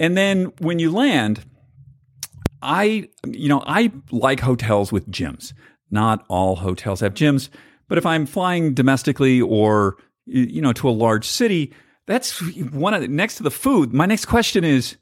And 0.00 0.16
then 0.16 0.52
when 0.58 0.78
you 0.78 0.90
land, 0.90 1.44
I 2.60 3.08
you 3.26 3.48
know 3.48 3.62
I 3.66 3.92
like 4.10 4.40
hotels 4.40 4.92
with 4.92 5.10
gyms. 5.10 5.52
Not 5.90 6.24
all 6.28 6.56
hotels 6.56 7.00
have 7.00 7.14
gyms, 7.14 7.48
but 7.88 7.98
if 7.98 8.06
I'm 8.06 8.26
flying 8.26 8.72
domestically 8.74 9.40
or 9.40 9.98
you 10.26 10.62
know, 10.62 10.72
to 10.72 10.88
a 10.88 10.90
large 10.90 11.26
city, 11.26 11.72
that's 12.06 12.40
one 12.72 12.94
of 12.94 13.00
the, 13.00 13.08
next 13.08 13.36
to 13.36 13.42
the 13.42 13.50
food. 13.50 13.92
My 13.92 14.06
next 14.06 14.26
question 14.26 14.64
is, 14.64 14.96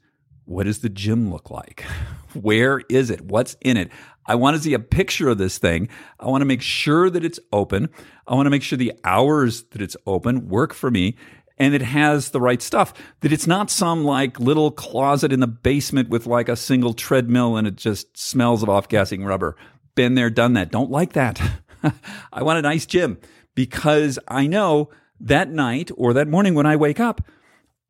what 0.45 0.65
does 0.65 0.79
the 0.79 0.89
gym 0.89 1.31
look 1.31 1.49
like? 1.49 1.81
Where 2.33 2.81
is 2.89 3.09
it? 3.09 3.21
What's 3.21 3.55
in 3.61 3.77
it? 3.77 3.91
I 4.25 4.35
want 4.35 4.55
to 4.55 4.63
see 4.63 4.73
a 4.73 4.79
picture 4.79 5.29
of 5.29 5.37
this 5.37 5.57
thing. 5.57 5.89
I 6.19 6.27
want 6.27 6.41
to 6.41 6.45
make 6.45 6.61
sure 6.61 7.09
that 7.09 7.25
it's 7.25 7.39
open. 7.51 7.89
I 8.27 8.35
want 8.35 8.45
to 8.45 8.51
make 8.51 8.63
sure 8.63 8.77
the 8.77 8.93
hours 9.03 9.63
that 9.71 9.81
it's 9.81 9.97
open 10.05 10.47
work 10.47 10.73
for 10.73 10.91
me 10.91 11.17
and 11.61 11.75
it 11.75 11.83
has 11.83 12.31
the 12.31 12.41
right 12.41 12.59
stuff. 12.59 12.91
That 13.19 13.31
it's 13.31 13.45
not 13.45 13.69
some 13.69 14.03
like 14.03 14.39
little 14.39 14.71
closet 14.71 15.31
in 15.31 15.41
the 15.41 15.47
basement 15.47 16.09
with 16.09 16.25
like 16.25 16.49
a 16.49 16.55
single 16.55 16.95
treadmill 16.95 17.55
and 17.55 17.67
it 17.67 17.75
just 17.75 18.17
smells 18.17 18.63
of 18.63 18.69
off 18.69 18.89
gassing 18.89 19.23
rubber. 19.23 19.55
Been 19.93 20.15
there, 20.15 20.31
done 20.31 20.53
that. 20.53 20.71
Don't 20.71 20.89
like 20.89 21.13
that. 21.13 21.39
I 22.33 22.41
want 22.41 22.57
a 22.57 22.63
nice 22.63 22.87
gym 22.87 23.19
because 23.53 24.17
I 24.27 24.47
know 24.47 24.89
that 25.19 25.51
night 25.51 25.91
or 25.97 26.13
that 26.13 26.27
morning 26.27 26.55
when 26.55 26.65
I 26.65 26.77
wake 26.77 26.99
up, 26.99 27.21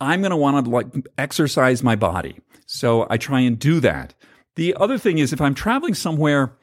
I'm 0.01 0.19
going 0.19 0.31
to 0.31 0.37
want 0.37 0.65
to 0.65 0.69
like 0.69 0.87
exercise 1.17 1.81
my 1.81 1.95
body. 1.95 2.41
So 2.65 3.07
I 3.09 3.15
try 3.15 3.39
and 3.39 3.57
do 3.57 3.79
that. 3.79 4.13
The 4.57 4.75
other 4.75 4.97
thing 4.97 5.19
is 5.19 5.31
if 5.31 5.39
I'm 5.39 5.55
traveling 5.55 5.93
somewhere 5.93 6.57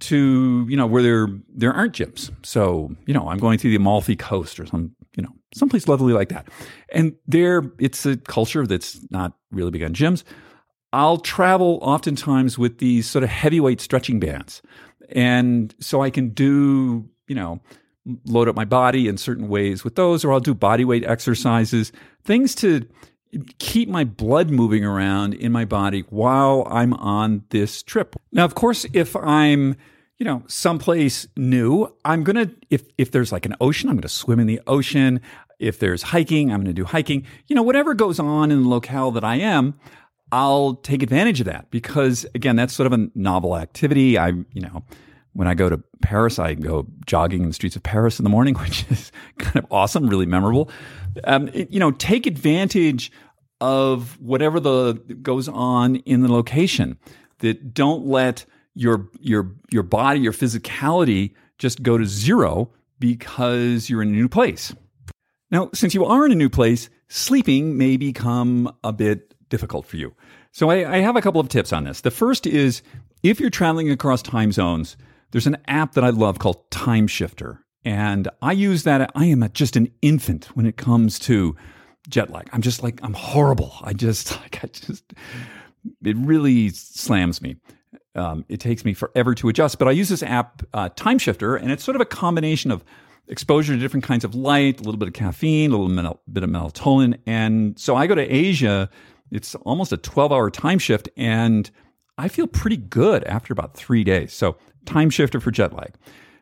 to, 0.00 0.64
you 0.68 0.76
know, 0.76 0.86
where 0.86 1.02
there 1.02 1.28
there 1.52 1.72
aren't 1.72 1.94
gyms. 1.94 2.30
So, 2.44 2.94
you 3.04 3.14
know, 3.14 3.28
I'm 3.28 3.38
going 3.38 3.58
through 3.58 3.70
the 3.70 3.76
Amalfi 3.76 4.14
Coast 4.14 4.60
or 4.60 4.66
some, 4.66 4.94
someplace 5.54 5.88
lovely 5.88 6.12
like 6.12 6.28
that. 6.30 6.48
And 6.90 7.14
there 7.26 7.72
it's 7.78 8.06
a 8.06 8.16
culture 8.16 8.66
that's 8.66 9.00
not 9.10 9.34
really 9.50 9.70
big 9.70 9.82
on 9.82 9.94
gyms. 9.94 10.24
I'll 10.92 11.18
travel 11.18 11.78
oftentimes 11.82 12.58
with 12.58 12.78
these 12.78 13.08
sort 13.08 13.22
of 13.22 13.30
heavyweight 13.30 13.80
stretching 13.80 14.20
bands. 14.20 14.62
And 15.10 15.74
so 15.78 16.02
I 16.02 16.10
can 16.10 16.30
do, 16.30 17.08
you 17.26 17.34
know, 17.34 17.60
load 18.26 18.48
up 18.48 18.56
my 18.56 18.64
body 18.64 19.08
in 19.08 19.16
certain 19.16 19.48
ways 19.48 19.84
with 19.84 19.94
those, 19.94 20.24
or 20.24 20.32
I'll 20.32 20.40
do 20.40 20.54
body 20.54 20.84
weight 20.84 21.04
exercises, 21.04 21.92
things 22.24 22.54
to 22.56 22.86
keep 23.58 23.88
my 23.88 24.04
blood 24.04 24.50
moving 24.50 24.84
around 24.84 25.34
in 25.34 25.52
my 25.52 25.64
body 25.64 26.04
while 26.10 26.66
I'm 26.70 26.92
on 26.94 27.44
this 27.50 27.82
trip. 27.82 28.16
Now, 28.30 28.44
of 28.44 28.54
course, 28.54 28.84
if 28.92 29.16
I'm 29.16 29.76
you 30.22 30.24
know 30.24 30.40
someplace 30.46 31.26
new 31.36 31.92
i'm 32.04 32.22
gonna 32.22 32.48
if 32.70 32.84
if 32.96 33.10
there's 33.10 33.32
like 33.32 33.44
an 33.44 33.56
ocean 33.60 33.90
i'm 33.90 33.96
gonna 33.96 34.06
swim 34.06 34.38
in 34.38 34.46
the 34.46 34.60
ocean 34.68 35.20
if 35.58 35.80
there's 35.80 36.00
hiking 36.00 36.52
i'm 36.52 36.60
gonna 36.60 36.72
do 36.72 36.84
hiking 36.84 37.26
you 37.48 37.56
know 37.56 37.62
whatever 37.64 37.92
goes 37.92 38.20
on 38.20 38.52
in 38.52 38.62
the 38.62 38.68
locale 38.68 39.10
that 39.10 39.24
i 39.24 39.34
am 39.34 39.74
i'll 40.30 40.74
take 40.76 41.02
advantage 41.02 41.40
of 41.40 41.46
that 41.46 41.68
because 41.72 42.24
again 42.36 42.54
that's 42.54 42.72
sort 42.72 42.86
of 42.86 42.92
a 42.92 43.08
novel 43.16 43.56
activity 43.56 44.16
i 44.16 44.28
you 44.28 44.60
know 44.60 44.84
when 45.34 45.48
I 45.48 45.54
go 45.54 45.70
to 45.70 45.82
Paris, 46.02 46.38
I 46.38 46.52
go 46.52 46.86
jogging 47.06 47.40
in 47.40 47.48
the 47.48 47.54
streets 47.54 47.74
of 47.74 47.82
Paris 47.82 48.18
in 48.18 48.22
the 48.22 48.28
morning, 48.28 48.54
which 48.60 48.84
is 48.90 49.10
kind 49.38 49.56
of 49.56 49.64
awesome, 49.70 50.06
really 50.06 50.26
memorable. 50.26 50.68
Um, 51.24 51.48
you 51.54 51.80
know, 51.80 51.90
take 51.90 52.26
advantage 52.26 53.10
of 53.58 54.20
whatever 54.20 54.60
the 54.60 54.92
goes 55.22 55.48
on 55.48 55.96
in 55.96 56.20
the 56.20 56.30
location. 56.30 56.98
That 57.38 57.72
don't 57.72 58.04
let 58.04 58.44
your 58.74 59.08
your 59.20 59.54
your 59.70 59.82
body, 59.82 60.20
your 60.20 60.32
physicality, 60.32 61.34
just 61.58 61.82
go 61.82 61.98
to 61.98 62.04
zero 62.04 62.70
because 62.98 63.90
you're 63.90 64.02
in 64.02 64.08
a 64.08 64.12
new 64.12 64.28
place. 64.28 64.74
Now, 65.50 65.70
since 65.74 65.94
you 65.94 66.04
are 66.04 66.24
in 66.24 66.32
a 66.32 66.36
new 66.36 66.48
place, 66.48 66.88
sleeping 67.08 67.76
may 67.76 67.96
become 67.96 68.74
a 68.82 68.92
bit 68.92 69.34
difficult 69.50 69.86
for 69.86 69.96
you. 69.96 70.14
So 70.52 70.70
I, 70.70 70.96
I 70.96 70.96
have 70.98 71.16
a 71.16 71.20
couple 71.20 71.40
of 71.40 71.48
tips 71.48 71.72
on 71.72 71.84
this. 71.84 72.00
The 72.00 72.10
first 72.10 72.46
is 72.46 72.82
if 73.22 73.38
you're 73.38 73.50
traveling 73.50 73.90
across 73.90 74.22
time 74.22 74.52
zones 74.52 74.96
there's 75.32 75.46
an 75.46 75.56
app 75.66 75.94
that 75.94 76.04
I 76.04 76.10
love 76.10 76.38
called 76.38 76.70
Timeshifter. 76.70 77.58
And 77.84 78.28
I 78.40 78.52
use 78.52 78.84
that. 78.84 79.10
I 79.14 79.26
am 79.26 79.46
just 79.52 79.76
an 79.76 79.90
infant 80.02 80.44
when 80.54 80.66
it 80.66 80.76
comes 80.76 81.18
to 81.20 81.56
jet 82.08 82.30
lag. 82.30 82.48
I'm 82.52 82.62
just 82.62 82.82
like, 82.82 83.00
I'm 83.02 83.14
horrible. 83.14 83.74
I 83.82 83.92
just, 83.92 84.38
like, 84.40 84.60
I 84.62 84.68
just, 84.68 85.12
it 86.04 86.16
really 86.16 86.68
slams 86.68 87.42
me. 87.42 87.56
Um, 88.14 88.44
it 88.48 88.60
takes 88.60 88.84
me 88.84 88.94
forever 88.94 89.34
to 89.34 89.48
adjust. 89.48 89.78
But 89.78 89.88
I 89.88 89.92
use 89.92 90.08
this 90.08 90.22
app, 90.22 90.62
uh, 90.74 90.90
Timeshifter, 90.90 91.60
and 91.60 91.70
it's 91.70 91.82
sort 91.82 91.96
of 91.96 92.00
a 92.02 92.06
combination 92.06 92.70
of 92.70 92.84
exposure 93.28 93.72
to 93.72 93.78
different 93.78 94.04
kinds 94.04 94.24
of 94.24 94.34
light, 94.34 94.80
a 94.80 94.82
little 94.82 94.98
bit 94.98 95.08
of 95.08 95.14
caffeine, 95.14 95.72
a 95.72 95.76
little 95.76 96.20
bit 96.30 96.42
of 96.42 96.50
melatonin. 96.50 97.18
And 97.26 97.78
so 97.78 97.96
I 97.96 98.06
go 98.06 98.14
to 98.14 98.22
Asia. 98.22 98.90
It's 99.30 99.54
almost 99.56 99.92
a 99.92 99.96
12 99.96 100.32
hour 100.32 100.50
time 100.50 100.78
shift, 100.78 101.08
and 101.16 101.70
I 102.18 102.28
feel 102.28 102.46
pretty 102.46 102.76
good 102.76 103.24
after 103.24 103.52
about 103.52 103.74
three 103.74 104.04
days. 104.04 104.32
So 104.32 104.56
Timeshifter 104.84 105.40
for 105.40 105.50
jet 105.50 105.72
lag. 105.72 105.94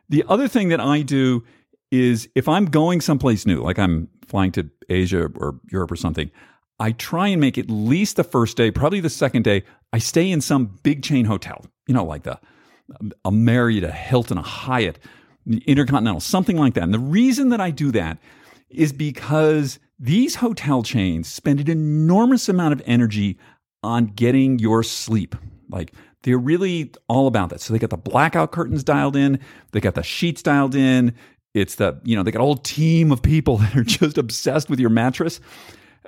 The 0.09 0.25
other 0.27 0.47
thing 0.47 0.69
that 0.69 0.81
I 0.81 1.01
do 1.01 1.43
is 1.91 2.27
if 2.35 2.49
I'm 2.49 2.65
going 2.65 3.01
someplace 3.01 3.45
new, 3.45 3.61
like 3.61 3.79
I'm 3.79 4.09
flying 4.27 4.51
to 4.53 4.69
Asia 4.89 5.29
or 5.35 5.59
Europe 5.71 5.91
or 5.91 5.95
something, 5.95 6.31
I 6.79 6.93
try 6.93 7.27
and 7.27 7.39
make 7.39 7.57
at 7.57 7.69
least 7.69 8.15
the 8.15 8.23
first 8.23 8.57
day, 8.57 8.71
probably 8.71 9.01
the 9.01 9.09
second 9.09 9.43
day, 9.43 9.63
I 9.93 9.99
stay 9.99 10.31
in 10.31 10.41
some 10.41 10.79
big 10.83 11.03
chain 11.03 11.25
hotel, 11.25 11.65
you 11.87 11.93
know, 11.93 12.05
like 12.05 12.23
the 12.23 12.39
a 13.23 13.31
Marriott, 13.31 13.83
a 13.83 13.91
Hilton, 13.91 14.37
a 14.37 14.41
Hyatt, 14.41 14.99
Intercontinental, 15.65 16.19
something 16.19 16.57
like 16.57 16.73
that. 16.75 16.83
And 16.83 16.93
the 16.93 16.99
reason 16.99 17.49
that 17.49 17.61
I 17.61 17.71
do 17.71 17.91
that 17.91 18.17
is 18.69 18.93
because 18.93 19.79
these 19.99 20.35
hotel 20.35 20.83
chains 20.83 21.27
spend 21.27 21.59
an 21.59 21.69
enormous 21.69 22.49
amount 22.49 22.73
of 22.73 22.81
energy 22.85 23.37
on 23.83 24.07
getting 24.07 24.59
your 24.59 24.83
sleep. 24.83 25.35
Like 25.69 25.93
they're 26.23 26.37
really 26.37 26.91
all 27.07 27.27
about 27.27 27.49
that. 27.49 27.61
So 27.61 27.73
they 27.73 27.79
got 27.79 27.89
the 27.89 27.97
blackout 27.97 28.51
curtains 28.51 28.83
dialed 28.83 29.15
in, 29.15 29.39
they 29.71 29.79
got 29.79 29.95
the 29.95 30.03
sheets 30.03 30.41
dialed 30.41 30.75
in. 30.75 31.15
It's 31.53 31.75
the, 31.75 31.99
you 32.03 32.15
know, 32.15 32.23
they 32.23 32.31
got 32.31 32.39
a 32.39 32.45
whole 32.45 32.55
team 32.55 33.11
of 33.11 33.21
people 33.21 33.57
that 33.57 33.75
are 33.75 33.83
just 33.83 34.17
obsessed 34.17 34.69
with 34.69 34.79
your 34.79 34.89
mattress. 34.89 35.39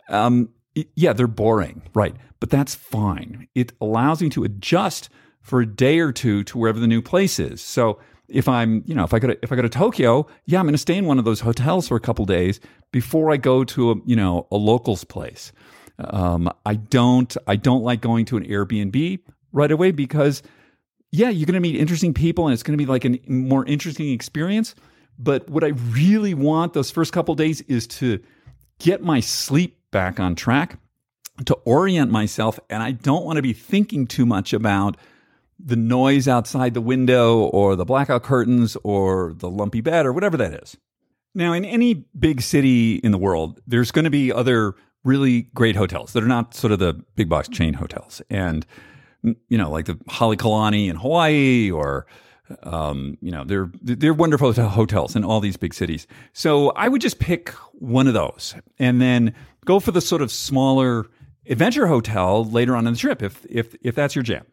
Um, 0.10 0.50
yeah, 0.96 1.14
they're 1.14 1.28
boring, 1.28 1.82
right? 1.94 2.16
But 2.40 2.50
that's 2.50 2.76
fine. 2.76 3.48
It 3.56 3.74
allows 3.80 4.22
me 4.22 4.30
to 4.30 4.44
adjust 4.44 5.10
for 5.42 5.62
a 5.62 5.66
day 5.66 6.00
or 6.00 6.12
two 6.12 6.44
to 6.46 6.58
wherever 6.58 6.80
the 6.80 6.88
new 6.88 7.02
place 7.02 7.40
is. 7.40 7.62
So 7.62 8.00
if 8.28 8.48
I'm, 8.48 8.84
you 8.86 8.96
know, 8.96 9.04
if 9.04 9.14
I 9.14 9.20
go 9.20 9.28
to 9.28 9.38
if 9.44 9.52
I 9.52 9.56
go 9.56 9.62
to 9.62 9.70
Tokyo, 9.70 10.28
yeah, 10.46 10.60
I'm 10.60 10.66
going 10.66 10.74
to 10.74 10.80
stay 10.80 10.98
in 10.98 11.06
one 11.06 11.20
of 11.20 11.26
those 11.26 11.42
hotels 11.42 11.88
for 11.88 11.96
a 11.96 12.00
couple 12.00 12.26
days 12.26 12.60
before 12.92 13.32
I 13.32 13.38
go 13.38 13.64
to 13.66 13.92
a, 13.92 13.96
you 14.06 14.16
know, 14.16 14.48
a 14.52 14.58
locals 14.58 15.04
place. 15.04 15.52
Um, 16.00 16.50
I 16.66 16.76
don't 16.76 17.36
I 17.46 17.56
don't 17.56 17.84
like 17.84 18.02
going 18.02 18.26
to 18.26 18.38
an 18.38 18.46
Airbnb 18.46 19.20
right 19.52 19.72
away 19.72 19.92
because, 19.92 20.42
yeah, 21.12 21.30
you're 21.30 21.46
going 21.46 21.54
to 21.54 21.60
meet 21.60 21.76
interesting 21.76 22.14
people 22.14 22.48
and 22.48 22.54
it's 22.54 22.64
going 22.64 22.78
to 22.78 22.84
be 22.84 22.90
like 22.90 23.06
a 23.06 23.20
more 23.28 23.66
interesting 23.66 24.12
experience. 24.12 24.74
But 25.20 25.48
what 25.50 25.64
I 25.64 25.68
really 25.92 26.34
want 26.34 26.74
those 26.74 26.90
first 26.90 27.14
couple 27.14 27.36
days 27.36 27.62
is 27.62 27.86
to 27.88 28.20
get 28.80 29.04
my 29.04 29.20
sleep 29.20 29.78
back 29.94 30.20
on 30.20 30.36
track, 30.36 30.78
to 31.46 31.54
orient 31.64 32.12
myself. 32.12 32.60
And 32.70 32.84
I 32.84 32.92
don't 32.92 33.24
want 33.24 33.38
to 33.38 33.42
be 33.42 33.54
thinking 33.54 34.06
too 34.06 34.26
much 34.26 34.52
about 34.52 34.98
the 35.58 35.78
noise 35.78 36.28
outside 36.28 36.74
the 36.74 36.82
window 36.82 37.44
or 37.46 37.78
the 37.78 37.86
blackout 37.86 38.24
curtains 38.24 38.76
or 38.84 39.34
the 39.38 39.50
lumpy 39.50 39.80
bed 39.80 40.06
or 40.06 40.12
whatever 40.12 40.36
that 40.36 40.54
is. 40.62 40.76
Now, 41.34 41.54
in 41.54 41.64
any 41.66 42.06
big 42.18 42.42
city 42.42 42.96
in 42.96 43.12
the 43.12 43.18
world, 43.18 43.62
there's 43.66 43.92
going 43.92 44.06
to 44.06 44.12
be 44.12 44.32
other 44.32 44.76
really 45.04 45.44
great 45.54 45.76
hotels 45.76 46.14
that 46.14 46.24
are 46.24 46.28
not 46.28 46.54
sort 46.54 46.72
of 46.74 46.80
the 46.80 46.94
big 47.16 47.30
box 47.30 47.48
chain 47.48 47.74
hotels. 47.74 48.22
And 48.30 48.66
you 49.48 49.58
know, 49.58 49.72
like 49.72 49.86
the 49.86 49.96
Halekulani 50.10 50.90
in 50.90 50.98
Hawaii 50.98 51.72
or 51.72 52.06
um, 52.64 53.18
you 53.22 53.32
know, 53.32 53.44
they're 53.44 53.72
they're 53.82 54.14
wonderful 54.14 54.52
hotels 54.54 55.16
in 55.16 55.24
all 55.24 55.40
these 55.40 55.58
big 55.58 55.74
cities. 55.74 56.08
So 56.34 56.72
I 56.72 56.88
would 56.88 57.02
just 57.02 57.20
pick 57.20 57.50
one 57.74 58.08
of 58.08 58.14
those 58.14 58.56
and 58.80 59.02
then 59.02 59.34
go 59.66 59.80
for 59.80 59.92
the 59.92 60.02
sort 60.02 60.22
of 60.22 60.32
smaller 60.32 61.06
adventure 61.48 61.88
hotel 61.88 62.46
later 62.46 62.76
on 62.76 62.88
in 62.88 62.94
the 62.94 63.00
trip 63.00 63.22
if 63.22 63.46
if 63.50 63.76
if 63.82 63.96
that's 63.96 64.16
your 64.16 64.24
jam. 64.24 64.46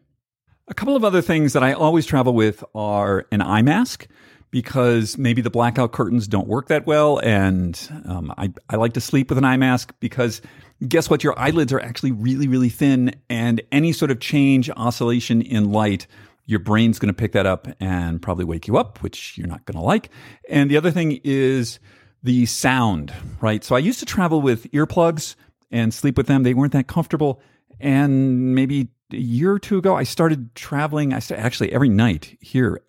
A 0.67 0.73
couple 0.73 0.95
of 0.95 1.03
other 1.03 1.21
things 1.21 1.53
that 1.53 1.63
I 1.63 1.73
always 1.73 2.05
travel 2.05 2.33
with 2.33 2.63
are 2.73 3.25
an 3.31 3.41
eye 3.41 3.61
mask 3.61 4.07
because 4.51 5.17
maybe 5.17 5.41
the 5.41 5.49
blackout 5.49 5.93
curtains 5.93 6.27
don't 6.27 6.47
work 6.47 6.67
that 6.67 6.85
well, 6.85 7.19
and 7.19 7.79
um, 8.05 8.33
I 8.37 8.51
I 8.69 8.75
like 8.75 8.93
to 8.93 9.01
sleep 9.01 9.29
with 9.29 9.37
an 9.37 9.45
eye 9.45 9.57
mask 9.57 9.93
because 9.99 10.41
guess 10.87 11.09
what? 11.09 11.23
Your 11.23 11.37
eyelids 11.39 11.71
are 11.73 11.79
actually 11.79 12.11
really, 12.11 12.47
really 12.47 12.69
thin, 12.69 13.15
and 13.29 13.61
any 13.71 13.93
sort 13.93 14.11
of 14.11 14.19
change, 14.19 14.69
oscillation 14.71 15.41
in 15.41 15.71
light, 15.71 16.07
your 16.45 16.59
brain's 16.59 16.99
going 16.99 17.13
to 17.13 17.17
pick 17.17 17.31
that 17.31 17.45
up 17.45 17.67
and 17.79 18.21
probably 18.21 18.45
wake 18.45 18.67
you 18.67 18.77
up, 18.77 19.01
which 19.01 19.37
you're 19.37 19.47
not 19.47 19.65
going 19.65 19.77
to 19.77 19.83
like. 19.83 20.09
And 20.49 20.69
the 20.69 20.77
other 20.77 20.91
thing 20.91 21.19
is 21.23 21.79
the 22.23 22.45
sound, 22.45 23.13
right? 23.39 23.63
So 23.63 23.75
I 23.75 23.79
used 23.79 23.99
to 23.99 24.05
travel 24.05 24.41
with 24.41 24.71
earplugs 24.71 25.35
and 25.71 25.93
sleep 25.93 26.17
with 26.17 26.27
them. 26.27 26.43
They 26.43 26.53
weren't 26.53 26.73
that 26.73 26.87
comfortable. 26.87 27.41
And 27.79 28.53
maybe 28.53 28.89
a 29.11 29.17
year 29.17 29.51
or 29.51 29.59
two 29.59 29.77
ago, 29.77 29.95
I 29.95 30.03
started 30.03 30.53
traveling. 30.55 31.13
I 31.13 31.21
actually 31.31 31.71
every 31.73 31.89
night 31.89 32.37
here, 32.39 32.81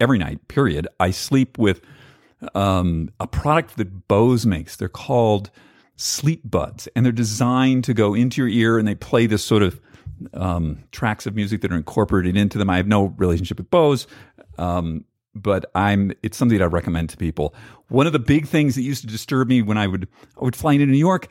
every 0.00 0.18
night, 0.18 0.48
period. 0.48 0.88
I 0.98 1.10
sleep 1.10 1.58
with 1.58 1.80
um, 2.54 3.10
a 3.20 3.26
product 3.26 3.76
that 3.76 4.08
Bose 4.08 4.46
makes. 4.46 4.76
They're 4.76 4.88
called 4.88 5.50
Sleepbuds, 5.96 6.88
and 6.96 7.04
they're 7.04 7.12
designed 7.12 7.84
to 7.84 7.94
go 7.94 8.14
into 8.14 8.40
your 8.40 8.48
ear, 8.48 8.78
and 8.78 8.88
they 8.88 8.94
play 8.94 9.26
this 9.26 9.44
sort 9.44 9.62
of 9.62 9.80
um, 10.34 10.84
tracks 10.92 11.26
of 11.26 11.34
music 11.34 11.60
that 11.60 11.72
are 11.72 11.76
incorporated 11.76 12.36
into 12.36 12.58
them. 12.58 12.70
I 12.70 12.78
have 12.78 12.86
no 12.86 13.14
relationship 13.16 13.58
with 13.58 13.70
Bose. 13.70 14.06
Um, 14.58 15.04
but 15.34 15.70
I'm 15.74 16.12
it's 16.22 16.36
something 16.36 16.58
that 16.58 16.64
I 16.64 16.68
recommend 16.68 17.10
to 17.10 17.16
people. 17.16 17.54
One 17.88 18.06
of 18.06 18.12
the 18.12 18.18
big 18.18 18.46
things 18.46 18.74
that 18.74 18.82
used 18.82 19.02
to 19.02 19.06
disturb 19.06 19.48
me 19.48 19.62
when 19.62 19.78
I 19.78 19.86
would 19.86 20.08
I 20.40 20.44
would 20.44 20.56
fly 20.56 20.74
into 20.74 20.86
New 20.86 20.98
York, 20.98 21.28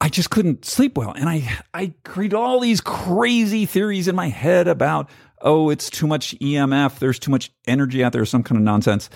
I 0.00 0.08
just 0.08 0.30
couldn't 0.30 0.64
sleep 0.64 0.96
well. 0.96 1.12
And 1.12 1.28
I 1.28 1.48
I 1.74 1.94
created 2.04 2.34
all 2.34 2.60
these 2.60 2.80
crazy 2.80 3.66
theories 3.66 4.08
in 4.08 4.16
my 4.16 4.28
head 4.28 4.68
about, 4.68 5.08
oh, 5.40 5.70
it's 5.70 5.90
too 5.90 6.06
much 6.06 6.38
EMF, 6.38 6.98
there's 6.98 7.18
too 7.18 7.30
much 7.30 7.50
energy 7.66 8.02
out 8.04 8.12
there, 8.12 8.24
some 8.24 8.42
kind 8.42 8.58
of 8.58 8.64
nonsense. 8.64 9.10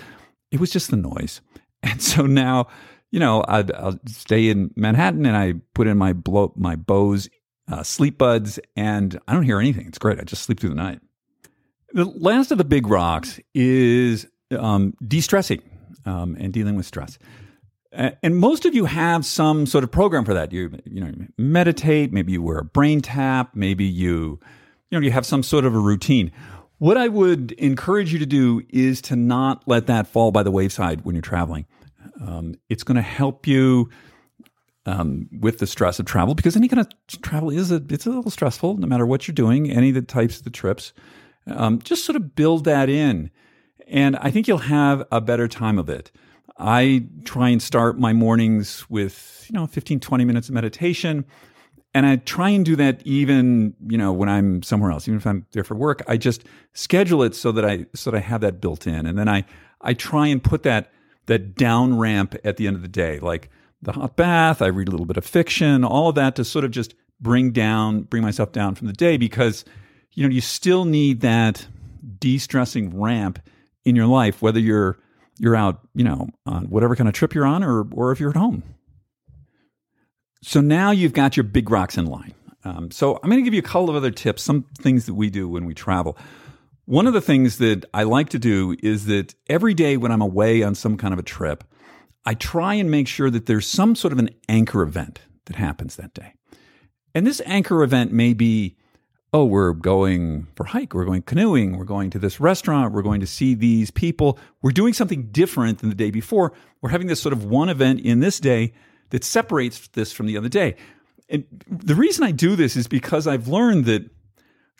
It 0.51 0.59
was 0.59 0.71
just 0.71 0.91
the 0.91 0.97
noise. 0.97 1.41
And 1.83 2.01
so 2.01 2.25
now, 2.25 2.67
you 3.11 3.19
know, 3.19 3.41
i 3.47 3.61
will 3.61 3.99
stay 4.07 4.49
in 4.49 4.71
Manhattan 4.75 5.27
and 5.27 5.37
I 5.37 5.53
put 5.75 5.85
in 5.85 5.95
my 5.95 6.11
blow, 6.11 6.51
my 6.57 6.75
Bose 6.75 7.29
uh, 7.71 7.81
Sleepbuds, 7.81 8.57
and 8.75 9.19
I 9.27 9.33
don't 9.33 9.43
hear 9.43 9.59
anything. 9.59 9.87
It's 9.87 9.99
great. 9.99 10.19
I 10.19 10.23
just 10.23 10.41
sleep 10.41 10.59
through 10.59 10.71
the 10.71 10.75
night. 10.75 10.99
The 11.97 12.05
last 12.05 12.51
of 12.51 12.59
the 12.59 12.63
big 12.63 12.85
rocks 12.85 13.39
is 13.55 14.27
um, 14.55 14.93
de 15.07 15.19
stressing 15.19 15.63
um, 16.05 16.37
and 16.39 16.53
dealing 16.53 16.75
with 16.75 16.85
stress. 16.85 17.17
And 17.91 18.37
most 18.37 18.65
of 18.67 18.75
you 18.75 18.85
have 18.85 19.25
some 19.25 19.65
sort 19.65 19.83
of 19.83 19.89
program 19.89 20.23
for 20.23 20.35
that. 20.35 20.51
You, 20.51 20.77
you 20.85 21.03
know, 21.03 21.11
meditate. 21.39 22.13
Maybe 22.13 22.33
you 22.33 22.43
wear 22.43 22.59
a 22.59 22.63
BrainTap. 22.63 23.47
Maybe 23.55 23.83
you, 23.83 24.39
you 24.91 24.99
know, 24.99 24.99
you 24.99 25.09
have 25.09 25.25
some 25.25 25.41
sort 25.41 25.65
of 25.65 25.73
a 25.73 25.79
routine. 25.79 26.31
What 26.77 26.97
I 26.97 27.07
would 27.07 27.53
encourage 27.53 28.13
you 28.13 28.19
to 28.19 28.27
do 28.27 28.61
is 28.69 29.01
to 29.01 29.15
not 29.15 29.63
let 29.65 29.87
that 29.87 30.05
fall 30.05 30.29
by 30.31 30.43
the 30.43 30.51
wayside 30.51 31.03
when 31.03 31.15
you're 31.15 31.23
traveling. 31.23 31.65
Um, 32.21 32.53
it's 32.69 32.83
going 32.83 32.97
to 32.97 33.01
help 33.01 33.47
you 33.47 33.89
um, 34.85 35.29
with 35.39 35.57
the 35.57 35.65
stress 35.65 35.97
of 35.97 36.05
travel 36.05 36.35
because 36.35 36.55
any 36.55 36.67
kind 36.67 36.81
of 36.81 37.21
travel 37.23 37.49
is 37.49 37.71
a 37.71 37.83
it's 37.89 38.05
a 38.05 38.11
little 38.11 38.29
stressful 38.29 38.77
no 38.77 38.85
matter 38.85 39.07
what 39.07 39.27
you're 39.27 39.33
doing. 39.33 39.71
Any 39.71 39.89
of 39.89 39.95
the 39.95 40.03
types 40.03 40.37
of 40.37 40.43
the 40.43 40.51
trips, 40.51 40.93
um, 41.47 41.79
just 41.81 42.05
sort 42.05 42.15
of 42.15 42.35
build 42.35 42.65
that 42.65 42.89
in, 42.89 43.31
and 43.87 44.15
I 44.17 44.31
think 44.31 44.47
you'll 44.47 44.57
have 44.59 45.05
a 45.11 45.21
better 45.21 45.47
time 45.47 45.77
of 45.79 45.89
it. 45.89 46.11
I 46.57 47.05
try 47.23 47.49
and 47.49 47.61
start 47.61 47.99
my 47.99 48.13
mornings 48.13 48.89
with 48.89 49.45
you 49.49 49.53
know 49.53 49.67
15 49.67 49.99
20 49.99 50.25
minutes 50.25 50.49
of 50.49 50.55
meditation 50.55 51.25
and 51.97 52.05
I 52.05 52.17
try 52.17 52.49
and 52.49 52.63
do 52.63 52.75
that 52.75 53.01
even, 53.05 53.73
you 53.87 53.97
know, 53.97 54.13
when 54.13 54.29
I'm 54.29 54.61
somewhere 54.61 54.91
else, 54.91 55.07
even 55.07 55.17
if 55.17 55.25
I'm 55.25 55.47
there 55.53 55.63
for 55.63 55.73
work, 55.73 56.03
I 56.07 56.15
just 56.15 56.43
schedule 56.73 57.23
it 57.23 57.33
so 57.33 57.51
that 57.53 57.65
I 57.65 57.87
so 57.95 58.11
that 58.11 58.17
I 58.17 58.21
have 58.21 58.41
that 58.41 58.61
built 58.61 58.85
in. 58.85 59.07
And 59.07 59.17
then 59.17 59.27
I 59.27 59.45
I 59.81 59.95
try 59.95 60.27
and 60.27 60.43
put 60.43 60.61
that 60.61 60.91
that 61.25 61.55
down 61.55 61.97
ramp 61.97 62.35
at 62.43 62.57
the 62.57 62.67
end 62.67 62.75
of 62.75 62.83
the 62.83 62.87
day, 62.87 63.17
like 63.19 63.49
the 63.81 63.93
hot 63.93 64.15
bath, 64.15 64.61
I 64.61 64.67
read 64.67 64.87
a 64.87 64.91
little 64.91 65.07
bit 65.07 65.17
of 65.17 65.25
fiction, 65.25 65.83
all 65.83 66.09
of 66.09 66.15
that 66.15 66.35
to 66.35 66.45
sort 66.45 66.65
of 66.65 66.69
just 66.69 66.93
bring 67.19 67.49
down, 67.51 68.03
bring 68.03 68.21
myself 68.21 68.51
down 68.51 68.75
from 68.75 68.85
the 68.85 68.93
day 68.93 69.17
because 69.17 69.65
you 70.17 70.27
know, 70.27 70.33
you 70.33 70.41
still 70.41 70.83
need 70.83 71.21
that 71.21 71.67
de-stressing 72.17 72.99
ramp 72.99 73.37
in 73.85 73.95
your 73.95 74.07
life, 74.07 74.41
whether 74.41 74.59
you're 74.59 74.97
you're 75.37 75.55
out, 75.55 75.81
you 75.93 76.03
know, 76.03 76.29
on 76.47 76.63
whatever 76.71 76.95
kind 76.95 77.07
of 77.07 77.13
trip 77.13 77.35
you're 77.35 77.45
on 77.45 77.63
or 77.63 77.85
or 77.91 78.11
if 78.11 78.19
you're 78.19 78.31
at 78.31 78.35
home. 78.35 78.63
So 80.41 80.59
now 80.59 80.89
you've 80.89 81.13
got 81.13 81.37
your 81.37 81.43
big 81.43 81.69
rocks 81.69 81.99
in 81.99 82.07
line. 82.07 82.33
Um, 82.63 82.89
so 82.89 83.17
I'm 83.17 83.29
going 83.29 83.43
to 83.43 83.45
give 83.45 83.53
you 83.53 83.59
a 83.59 83.63
couple 83.63 83.91
of 83.91 83.95
other 83.95 84.09
tips, 84.09 84.41
some 84.41 84.65
things 84.79 85.05
that 85.05 85.13
we 85.13 85.29
do 85.29 85.47
when 85.47 85.65
we 85.65 85.75
travel. 85.75 86.17
One 86.85 87.05
of 87.05 87.13
the 87.13 87.21
things 87.21 87.59
that 87.59 87.85
I 87.93 88.01
like 88.01 88.29
to 88.29 88.39
do 88.39 88.75
is 88.81 89.05
that 89.05 89.35
every 89.47 89.75
day 89.75 89.97
when 89.97 90.11
I'm 90.11 90.21
away 90.21 90.63
on 90.63 90.73
some 90.73 90.97
kind 90.97 91.13
of 91.13 91.19
a 91.19 91.23
trip, 91.23 91.63
I 92.25 92.33
try 92.33 92.73
and 92.73 92.89
make 92.89 93.07
sure 93.07 93.29
that 93.29 93.45
there's 93.45 93.67
some 93.67 93.93
sort 93.93 94.13
of 94.13 94.19
an 94.19 94.31
anchor 94.49 94.81
event 94.81 95.19
that 95.45 95.57
happens 95.57 95.95
that 95.97 96.15
day. 96.15 96.33
And 97.13 97.27
this 97.27 97.41
anchor 97.45 97.83
event 97.83 98.11
may 98.11 98.33
be, 98.33 98.77
oh, 99.33 99.45
we're 99.45 99.73
going 99.73 100.47
for 100.55 100.63
hike, 100.63 100.93
we're 100.93 101.05
going 101.05 101.21
canoeing, 101.21 101.77
we're 101.77 101.85
going 101.85 102.09
to 102.09 102.19
this 102.19 102.39
restaurant, 102.39 102.93
we're 102.93 103.01
going 103.01 103.19
to 103.19 103.27
see 103.27 103.53
these 103.53 103.91
people. 103.91 104.39
We're 104.61 104.71
doing 104.71 104.93
something 104.93 105.27
different 105.31 105.79
than 105.79 105.89
the 105.89 105.95
day 105.95 106.11
before. 106.11 106.53
We're 106.81 106.89
having 106.89 107.07
this 107.07 107.21
sort 107.21 107.33
of 107.33 107.43
one 107.45 107.69
event 107.69 107.99
in 107.99 108.21
this 108.21 108.39
day 108.39 108.73
that 109.09 109.23
separates 109.23 109.87
this 109.89 110.13
from 110.13 110.27
the 110.27 110.37
other 110.37 110.49
day. 110.49 110.75
And 111.29 111.43
the 111.69 111.95
reason 111.95 112.23
I 112.23 112.31
do 112.31 112.55
this 112.55 112.75
is 112.77 112.87
because 112.87 113.27
I've 113.27 113.47
learned 113.47 113.85
that 113.85 114.09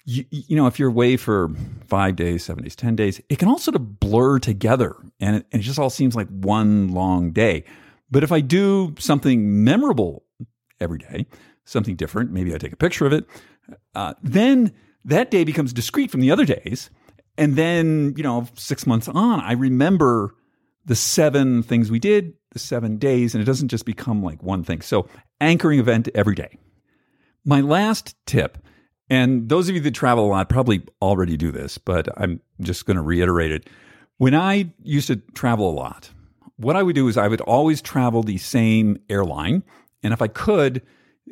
you, 0.06 0.24
you, 0.32 0.56
know, 0.56 0.68
if 0.68 0.80
you're 0.80 0.88
away 0.88 1.18
for 1.18 1.50
five 1.88 2.16
days, 2.16 2.46
seven 2.46 2.64
days, 2.64 2.78
10 2.78 2.96
days, 2.96 3.20
it 3.28 3.40
can 3.40 3.50
all 3.50 3.60
sort 3.60 3.76
of 3.76 4.00
blur 4.00 4.40
together 4.40 4.96
and 5.20 5.38
it, 5.38 5.46
and 5.52 5.62
it 5.62 5.66
just 5.66 5.78
all 5.78 5.90
seems 5.90 6.16
like 6.16 6.30
one 6.30 6.94
long 6.94 7.32
day. 7.32 7.66
But 8.10 8.24
if 8.24 8.32
I 8.32 8.40
do 8.40 8.96
something 8.98 9.66
memorable 9.66 10.24
every 10.80 11.00
day, 11.00 11.26
something 11.66 11.98
different, 11.98 12.32
maybe 12.32 12.56
I 12.56 12.58
take 12.58 12.72
a 12.72 12.78
picture 12.78 13.06
of 13.06 13.12
it, 13.12 13.26
uh, 13.96 14.14
then 14.22 14.74
that 15.06 15.32
day 15.32 15.44
becomes 15.44 15.74
discrete 15.74 16.12
from 16.12 16.22
the 16.22 16.32
other 16.32 16.46
days. 16.46 16.90
And 17.38 17.56
then, 17.56 18.14
you 18.18 18.24
know, 18.24 18.48
six 18.56 18.88
months 18.88 19.08
on, 19.08 19.40
I 19.40 19.54
remember 19.54 20.34
the 20.86 20.96
seven 20.96 21.62
things 21.62 21.92
we 21.92 22.00
did, 22.00 22.34
the 22.52 22.60
seven 22.60 22.98
days, 22.98 23.36
and 23.36 23.42
it 23.42 23.46
doesn't 23.46 23.68
just 23.68 23.86
become 23.86 24.24
like 24.24 24.42
one 24.42 24.64
thing. 24.64 24.82
So, 24.82 25.08
anchoring 25.40 25.80
event 25.80 26.10
every 26.16 26.34
day. 26.34 26.58
My 27.46 27.62
last 27.62 28.16
tip, 28.26 28.58
and 29.10 29.48
those 29.50 29.70
of 29.70 29.76
you 29.76 29.82
that 29.82 29.94
travel 29.94 30.26
a 30.26 30.30
lot 30.30 30.50
probably 30.50 30.84
already 31.02 31.38
do 31.38 31.52
this, 31.52 31.78
but 31.78 32.08
I'm 32.20 32.42
just 32.62 32.86
going 32.86 32.98
to 32.98 33.04
reiterate 33.04 33.52
it. 33.52 33.70
When 34.18 34.34
I 34.34 34.74
used 34.82 35.08
to 35.08 35.18
travel 35.36 35.70
a 35.70 35.76
lot, 35.76 36.10
what 36.56 36.76
I 36.76 36.84
would 36.84 36.96
do 36.96 37.08
is 37.08 37.18
I 37.18 37.28
would 37.28 37.42
always 37.42 37.82
travel 37.82 38.24
the 38.24 38.38
same 38.38 38.98
airline, 39.10 39.64
and 40.02 40.12
if 40.12 40.22
I 40.22 40.28
could, 40.28 40.82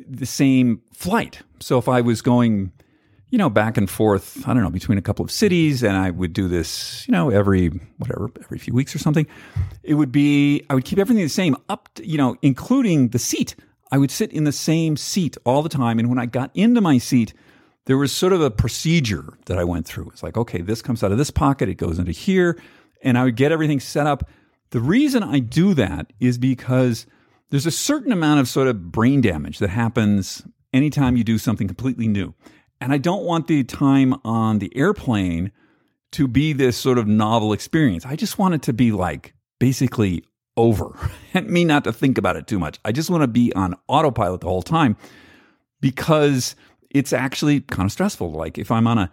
the 0.08 0.26
same 0.26 0.82
flight. 0.92 1.40
So 1.60 1.78
if 1.78 1.88
I 1.88 2.00
was 2.00 2.22
going 2.22 2.72
you 3.30 3.38
know, 3.38 3.50
back 3.50 3.76
and 3.76 3.90
forth, 3.90 4.48
I 4.48 4.54
don't 4.54 4.62
know, 4.62 4.70
between 4.70 4.98
a 4.98 5.02
couple 5.02 5.24
of 5.24 5.30
cities. 5.30 5.82
And 5.82 5.96
I 5.96 6.10
would 6.10 6.32
do 6.32 6.48
this, 6.48 7.06
you 7.08 7.12
know, 7.12 7.30
every, 7.30 7.68
whatever, 7.98 8.30
every 8.40 8.58
few 8.58 8.72
weeks 8.72 8.94
or 8.94 8.98
something. 8.98 9.26
It 9.82 9.94
would 9.94 10.12
be, 10.12 10.64
I 10.70 10.74
would 10.74 10.84
keep 10.84 10.98
everything 10.98 11.24
the 11.24 11.28
same 11.28 11.56
up, 11.68 11.88
to, 11.94 12.06
you 12.06 12.18
know, 12.18 12.36
including 12.42 13.08
the 13.08 13.18
seat. 13.18 13.56
I 13.90 13.98
would 13.98 14.10
sit 14.10 14.32
in 14.32 14.44
the 14.44 14.52
same 14.52 14.96
seat 14.96 15.36
all 15.44 15.62
the 15.62 15.68
time. 15.68 15.98
And 15.98 16.08
when 16.08 16.18
I 16.18 16.26
got 16.26 16.50
into 16.54 16.80
my 16.80 16.98
seat, 16.98 17.34
there 17.86 17.98
was 17.98 18.12
sort 18.12 18.32
of 18.32 18.40
a 18.40 18.50
procedure 18.50 19.34
that 19.46 19.58
I 19.58 19.64
went 19.64 19.86
through. 19.86 20.10
It's 20.10 20.22
like, 20.22 20.36
okay, 20.36 20.60
this 20.60 20.82
comes 20.82 21.02
out 21.02 21.12
of 21.12 21.18
this 21.18 21.30
pocket, 21.30 21.68
it 21.68 21.74
goes 21.74 21.98
into 21.98 22.12
here. 22.12 22.60
And 23.02 23.18
I 23.18 23.24
would 23.24 23.36
get 23.36 23.52
everything 23.52 23.80
set 23.80 24.06
up. 24.06 24.28
The 24.70 24.80
reason 24.80 25.22
I 25.22 25.40
do 25.40 25.74
that 25.74 26.12
is 26.18 26.38
because 26.38 27.06
there's 27.50 27.66
a 27.66 27.70
certain 27.70 28.12
amount 28.12 28.40
of 28.40 28.48
sort 28.48 28.68
of 28.68 28.90
brain 28.90 29.20
damage 29.20 29.58
that 29.58 29.70
happens 29.70 30.42
anytime 30.72 31.16
you 31.16 31.24
do 31.24 31.38
something 31.38 31.66
completely 31.66 32.08
new. 32.08 32.34
And 32.80 32.92
I 32.92 32.98
don't 32.98 33.24
want 33.24 33.46
the 33.46 33.64
time 33.64 34.14
on 34.24 34.58
the 34.58 34.74
airplane 34.76 35.52
to 36.12 36.28
be 36.28 36.52
this 36.52 36.76
sort 36.76 36.98
of 36.98 37.06
novel 37.06 37.52
experience. 37.52 38.04
I 38.04 38.16
just 38.16 38.38
want 38.38 38.54
it 38.54 38.62
to 38.62 38.72
be 38.72 38.92
like 38.92 39.34
basically 39.58 40.24
over 40.56 40.98
and 41.34 41.48
me 41.48 41.64
not 41.64 41.84
to 41.84 41.92
think 41.92 42.18
about 42.18 42.36
it 42.36 42.46
too 42.46 42.58
much. 42.58 42.78
I 42.84 42.92
just 42.92 43.10
want 43.10 43.22
to 43.22 43.28
be 43.28 43.52
on 43.54 43.74
autopilot 43.88 44.40
the 44.40 44.48
whole 44.48 44.62
time 44.62 44.96
because 45.80 46.56
it's 46.90 47.12
actually 47.12 47.60
kind 47.60 47.86
of 47.86 47.92
stressful. 47.92 48.32
Like 48.32 48.58
if 48.58 48.70
I'm 48.70 48.86
on 48.86 48.98
a 48.98 49.10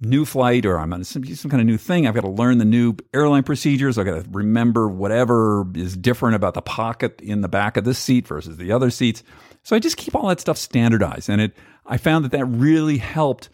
new 0.00 0.24
flight 0.24 0.66
or 0.66 0.78
I'm 0.78 0.92
on 0.92 1.04
some, 1.04 1.24
some 1.24 1.50
kind 1.50 1.60
of 1.60 1.66
new 1.66 1.78
thing, 1.78 2.06
I've 2.06 2.14
got 2.14 2.22
to 2.22 2.30
learn 2.30 2.58
the 2.58 2.64
new 2.64 2.96
airline 3.12 3.42
procedures. 3.42 3.98
I've 3.98 4.06
got 4.06 4.24
to 4.24 4.30
remember 4.30 4.88
whatever 4.88 5.66
is 5.74 5.96
different 5.96 6.36
about 6.36 6.54
the 6.54 6.62
pocket 6.62 7.20
in 7.20 7.40
the 7.40 7.48
back 7.48 7.76
of 7.76 7.84
this 7.84 7.98
seat 7.98 8.26
versus 8.26 8.56
the 8.56 8.72
other 8.72 8.90
seats. 8.90 9.22
So 9.62 9.74
I 9.74 9.78
just 9.78 9.96
keep 9.96 10.14
all 10.14 10.28
that 10.28 10.40
stuff 10.40 10.58
standardized. 10.58 11.28
And 11.28 11.40
it, 11.40 11.52
I 11.86 11.96
found 11.96 12.24
that 12.24 12.32
that 12.32 12.44
really 12.44 12.98
helped 12.98 13.48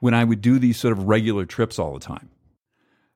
when 0.00 0.14
I 0.14 0.24
would 0.24 0.40
do 0.40 0.58
these 0.58 0.76
sort 0.76 0.92
of 0.92 1.04
regular 1.04 1.46
trips 1.46 1.78
all 1.78 1.94
the 1.94 2.00
time. 2.00 2.30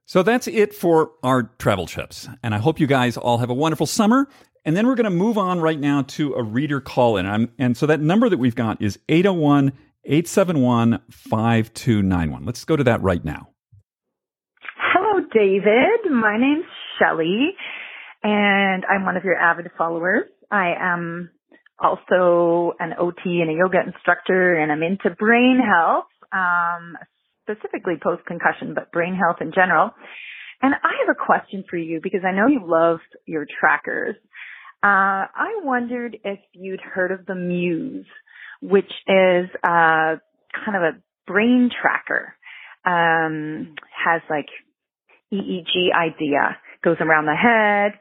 So 0.04 0.22
that's 0.22 0.46
it 0.46 0.72
for 0.72 1.10
our 1.24 1.50
travel 1.58 1.86
trips. 1.86 2.28
And 2.42 2.54
I 2.54 2.58
hope 2.58 2.78
you 2.78 2.86
guys 2.86 3.16
all 3.16 3.38
have 3.38 3.50
a 3.50 3.54
wonderful 3.54 3.86
summer. 3.86 4.28
And 4.64 4.76
then 4.76 4.86
we're 4.86 4.94
going 4.94 5.04
to 5.04 5.10
move 5.10 5.36
on 5.36 5.60
right 5.60 5.78
now 5.78 6.02
to 6.02 6.34
a 6.34 6.42
reader 6.42 6.80
call 6.80 7.16
in. 7.16 7.50
and 7.58 7.76
so 7.76 7.86
that 7.86 8.00
number 8.00 8.28
that 8.28 8.38
we've 8.38 8.54
got 8.54 8.80
is 8.80 8.98
801 9.08 9.72
871 10.06 11.02
5291. 11.10 12.44
Let's 12.44 12.64
go 12.64 12.76
to 12.76 12.84
that 12.84 13.02
right 13.02 13.24
now. 13.24 13.48
Hello, 14.78 15.24
David. 15.32 16.10
My 16.10 16.38
name's 16.38 16.64
Shelly, 16.98 17.50
and 18.22 18.84
I'm 18.84 19.04
one 19.04 19.16
of 19.16 19.24
your 19.24 19.36
avid 19.36 19.66
followers. 19.76 20.24
I 20.50 20.74
am 20.80 21.30
also 21.78 22.72
an 22.78 22.92
OT 22.98 23.40
and 23.40 23.50
a 23.50 23.54
yoga 23.54 23.78
instructor, 23.84 24.54
and 24.54 24.70
I'm 24.70 24.82
into 24.82 25.10
brain 25.10 25.60
health, 25.60 26.06
um, 26.32 26.96
specifically 27.42 27.94
post 28.02 28.24
concussion, 28.26 28.74
but 28.74 28.92
brain 28.92 29.14
health 29.14 29.38
in 29.40 29.52
general. 29.52 29.90
And 30.62 30.72
I 30.74 30.92
have 31.04 31.14
a 31.14 31.26
question 31.26 31.64
for 31.68 31.76
you 31.76 32.00
because 32.02 32.20
I 32.24 32.32
know 32.32 32.46
you 32.46 32.60
love 32.64 33.00
your 33.26 33.46
trackers. 33.60 34.16
Uh, 34.82 35.26
I 35.34 35.60
wondered 35.62 36.16
if 36.24 36.38
you'd 36.52 36.80
heard 36.80 37.10
of 37.10 37.26
the 37.26 37.34
Muse, 37.34 38.06
which 38.68 38.90
is 39.06 39.48
uh, 39.62 40.18
kind 40.64 40.76
of 40.76 40.82
a 40.82 40.92
brain 41.26 41.70
tracker. 41.70 42.34
Um, 42.84 43.74
has 43.90 44.22
like 44.30 44.46
EEG 45.32 45.92
idea, 45.92 46.56
goes 46.84 46.98
around 47.00 47.26
the 47.26 47.34
head, 47.34 47.98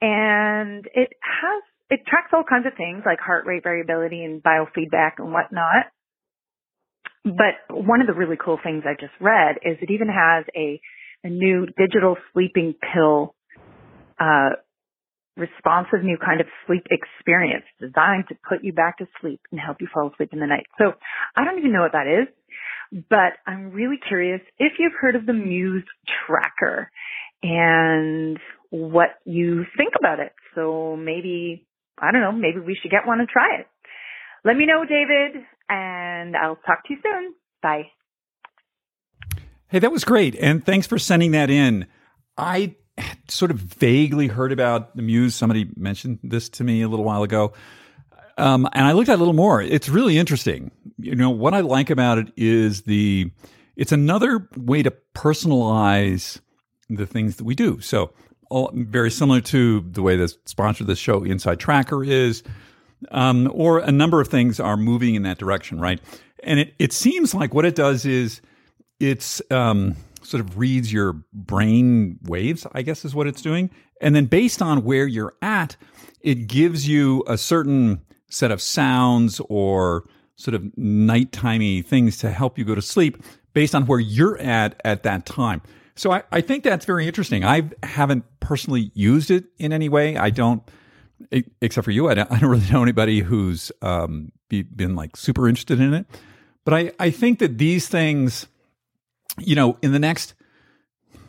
and 0.00 0.86
it 0.94 1.10
has 1.20 1.62
it 1.90 2.00
tracks 2.06 2.30
all 2.32 2.44
kinds 2.48 2.66
of 2.66 2.74
things 2.76 3.02
like 3.04 3.18
heart 3.18 3.44
rate 3.46 3.64
variability 3.64 4.24
and 4.24 4.42
biofeedback 4.42 5.18
and 5.18 5.32
whatnot. 5.32 5.86
But 7.24 7.58
one 7.68 8.00
of 8.00 8.06
the 8.06 8.14
really 8.14 8.36
cool 8.42 8.58
things 8.62 8.84
I 8.86 8.94
just 8.98 9.12
read 9.20 9.56
is 9.64 9.76
it 9.82 9.90
even 9.90 10.08
has 10.08 10.46
a, 10.56 10.80
a 11.24 11.28
new 11.28 11.66
digital 11.76 12.16
sleeping 12.32 12.74
pill, 12.94 13.34
uh, 14.18 14.50
responsive 15.40 16.04
new 16.04 16.18
kind 16.18 16.40
of 16.40 16.46
sleep 16.66 16.86
experience 16.90 17.64
designed 17.80 18.24
to 18.28 18.36
put 18.48 18.62
you 18.62 18.72
back 18.72 18.98
to 18.98 19.06
sleep 19.20 19.40
and 19.50 19.60
help 19.60 19.78
you 19.80 19.88
fall 19.92 20.10
asleep 20.12 20.30
in 20.32 20.40
the 20.40 20.46
night. 20.46 20.66
So 20.78 20.92
I 21.34 21.44
don't 21.44 21.58
even 21.58 21.72
know 21.72 21.80
what 21.80 21.92
that 21.92 22.06
is, 22.06 22.28
but 23.08 23.32
I'm 23.46 23.70
really 23.70 23.98
curious 24.06 24.40
if 24.58 24.74
you've 24.78 24.92
heard 25.00 25.16
of 25.16 25.26
the 25.26 25.32
Muse 25.32 25.84
tracker 26.26 26.90
and 27.42 28.38
what 28.70 29.08
you 29.24 29.64
think 29.76 29.94
about 29.98 30.20
it. 30.20 30.32
So 30.54 30.96
maybe 30.96 31.66
I 31.98 32.12
don't 32.12 32.20
know, 32.20 32.32
maybe 32.32 32.60
we 32.60 32.78
should 32.80 32.90
get 32.90 33.06
one 33.06 33.20
and 33.20 33.28
try 33.28 33.60
it. 33.60 33.66
Let 34.44 34.56
me 34.56 34.66
know, 34.66 34.84
David, 34.84 35.44
and 35.68 36.34
I'll 36.36 36.56
talk 36.56 36.86
to 36.86 36.94
you 36.94 36.98
soon. 37.02 37.34
Bye. 37.62 37.90
Hey, 39.68 39.78
that 39.78 39.92
was 39.92 40.04
great. 40.04 40.34
And 40.36 40.64
thanks 40.64 40.86
for 40.86 40.98
sending 40.98 41.32
that 41.32 41.50
in. 41.50 41.86
I 42.36 42.74
sort 43.28 43.50
of 43.50 43.58
vaguely 43.58 44.26
heard 44.26 44.52
about 44.52 44.96
the 44.96 45.02
Muse. 45.02 45.34
Somebody 45.34 45.68
mentioned 45.76 46.18
this 46.22 46.48
to 46.50 46.64
me 46.64 46.82
a 46.82 46.88
little 46.88 47.04
while 47.04 47.22
ago. 47.22 47.52
Um, 48.38 48.68
and 48.72 48.86
I 48.86 48.92
looked 48.92 49.08
at 49.08 49.14
it 49.14 49.16
a 49.16 49.18
little 49.18 49.34
more. 49.34 49.60
It's 49.60 49.88
really 49.88 50.16
interesting. 50.16 50.70
You 50.98 51.14
know, 51.14 51.30
what 51.30 51.54
I 51.54 51.60
like 51.60 51.90
about 51.90 52.18
it 52.18 52.32
is 52.36 52.82
the, 52.82 53.30
it's 53.76 53.92
another 53.92 54.48
way 54.56 54.82
to 54.82 54.92
personalize 55.14 56.40
the 56.88 57.06
things 57.06 57.36
that 57.36 57.44
we 57.44 57.54
do. 57.54 57.80
So 57.80 58.12
all, 58.50 58.70
very 58.74 59.10
similar 59.10 59.40
to 59.42 59.80
the 59.80 60.02
way 60.02 60.16
the 60.16 60.34
sponsor 60.46 60.84
of 60.84 60.88
this 60.88 60.98
show, 60.98 61.20
InsideTracker, 61.20 62.06
is, 62.06 62.42
um, 63.10 63.50
or 63.54 63.78
a 63.78 63.92
number 63.92 64.20
of 64.20 64.28
things 64.28 64.58
are 64.58 64.76
moving 64.76 65.14
in 65.14 65.22
that 65.22 65.38
direction, 65.38 65.80
right? 65.80 66.00
And 66.42 66.60
it, 66.60 66.74
it 66.78 66.92
seems 66.92 67.34
like 67.34 67.54
what 67.54 67.64
it 67.64 67.74
does 67.74 68.06
is 68.06 68.40
it's 68.98 69.40
um, 69.50 69.96
sort 70.22 70.40
of 70.40 70.58
reads 70.58 70.92
your 70.92 71.14
brain 71.32 72.18
waves, 72.24 72.66
I 72.72 72.82
guess 72.82 73.04
is 73.04 73.14
what 73.14 73.26
it's 73.26 73.42
doing. 73.42 73.70
And 74.00 74.14
then 74.14 74.26
based 74.26 74.62
on 74.62 74.84
where 74.84 75.06
you're 75.06 75.34
at, 75.42 75.76
it 76.20 76.46
gives 76.46 76.88
you 76.88 77.24
a 77.26 77.38
certain 77.38 78.02
set 78.28 78.50
of 78.50 78.62
sounds 78.62 79.40
or 79.48 80.04
sort 80.36 80.54
of 80.54 80.62
nighttimey 80.78 81.84
things 81.84 82.16
to 82.18 82.30
help 82.30 82.58
you 82.58 82.64
go 82.64 82.74
to 82.74 82.82
sleep 82.82 83.22
based 83.52 83.74
on 83.74 83.86
where 83.86 84.00
you're 84.00 84.38
at 84.38 84.80
at 84.84 85.02
that 85.02 85.26
time. 85.26 85.60
So 85.96 86.12
I, 86.12 86.22
I 86.32 86.40
think 86.40 86.64
that's 86.64 86.86
very 86.86 87.06
interesting. 87.06 87.44
I 87.44 87.68
haven't 87.82 88.24
personally 88.40 88.90
used 88.94 89.30
it 89.30 89.44
in 89.58 89.72
any 89.72 89.88
way. 89.88 90.16
I 90.16 90.30
don't, 90.30 90.62
except 91.60 91.84
for 91.84 91.90
you, 91.90 92.08
I 92.08 92.14
don't, 92.14 92.32
I 92.32 92.38
don't 92.38 92.48
really 92.48 92.70
know 92.70 92.82
anybody 92.82 93.20
who's 93.20 93.70
um, 93.82 94.32
be, 94.48 94.62
been 94.62 94.94
like 94.96 95.16
super 95.16 95.46
interested 95.46 95.80
in 95.80 95.92
it. 95.92 96.06
But 96.64 96.74
I, 96.74 96.92
I 96.98 97.10
think 97.10 97.38
that 97.40 97.58
these 97.58 97.88
things, 97.88 98.46
you 99.38 99.54
know, 99.54 99.78
in 99.82 99.92
the 99.92 99.98
next 99.98 100.34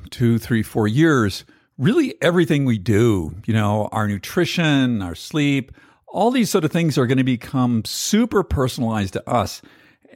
two, 0.09 0.37
three, 0.37 0.63
four 0.63 0.87
years, 0.87 1.45
really 1.77 2.15
everything 2.21 2.65
we 2.65 2.77
do, 2.77 3.35
you 3.45 3.53
know, 3.53 3.89
our 3.91 4.07
nutrition, 4.07 5.01
our 5.01 5.15
sleep, 5.15 5.71
all 6.07 6.29
these 6.29 6.49
sort 6.49 6.65
of 6.65 6.71
things 6.71 6.97
are 6.97 7.07
going 7.07 7.17
to 7.17 7.23
become 7.23 7.83
super 7.85 8.43
personalized 8.43 9.13
to 9.13 9.29
us. 9.29 9.61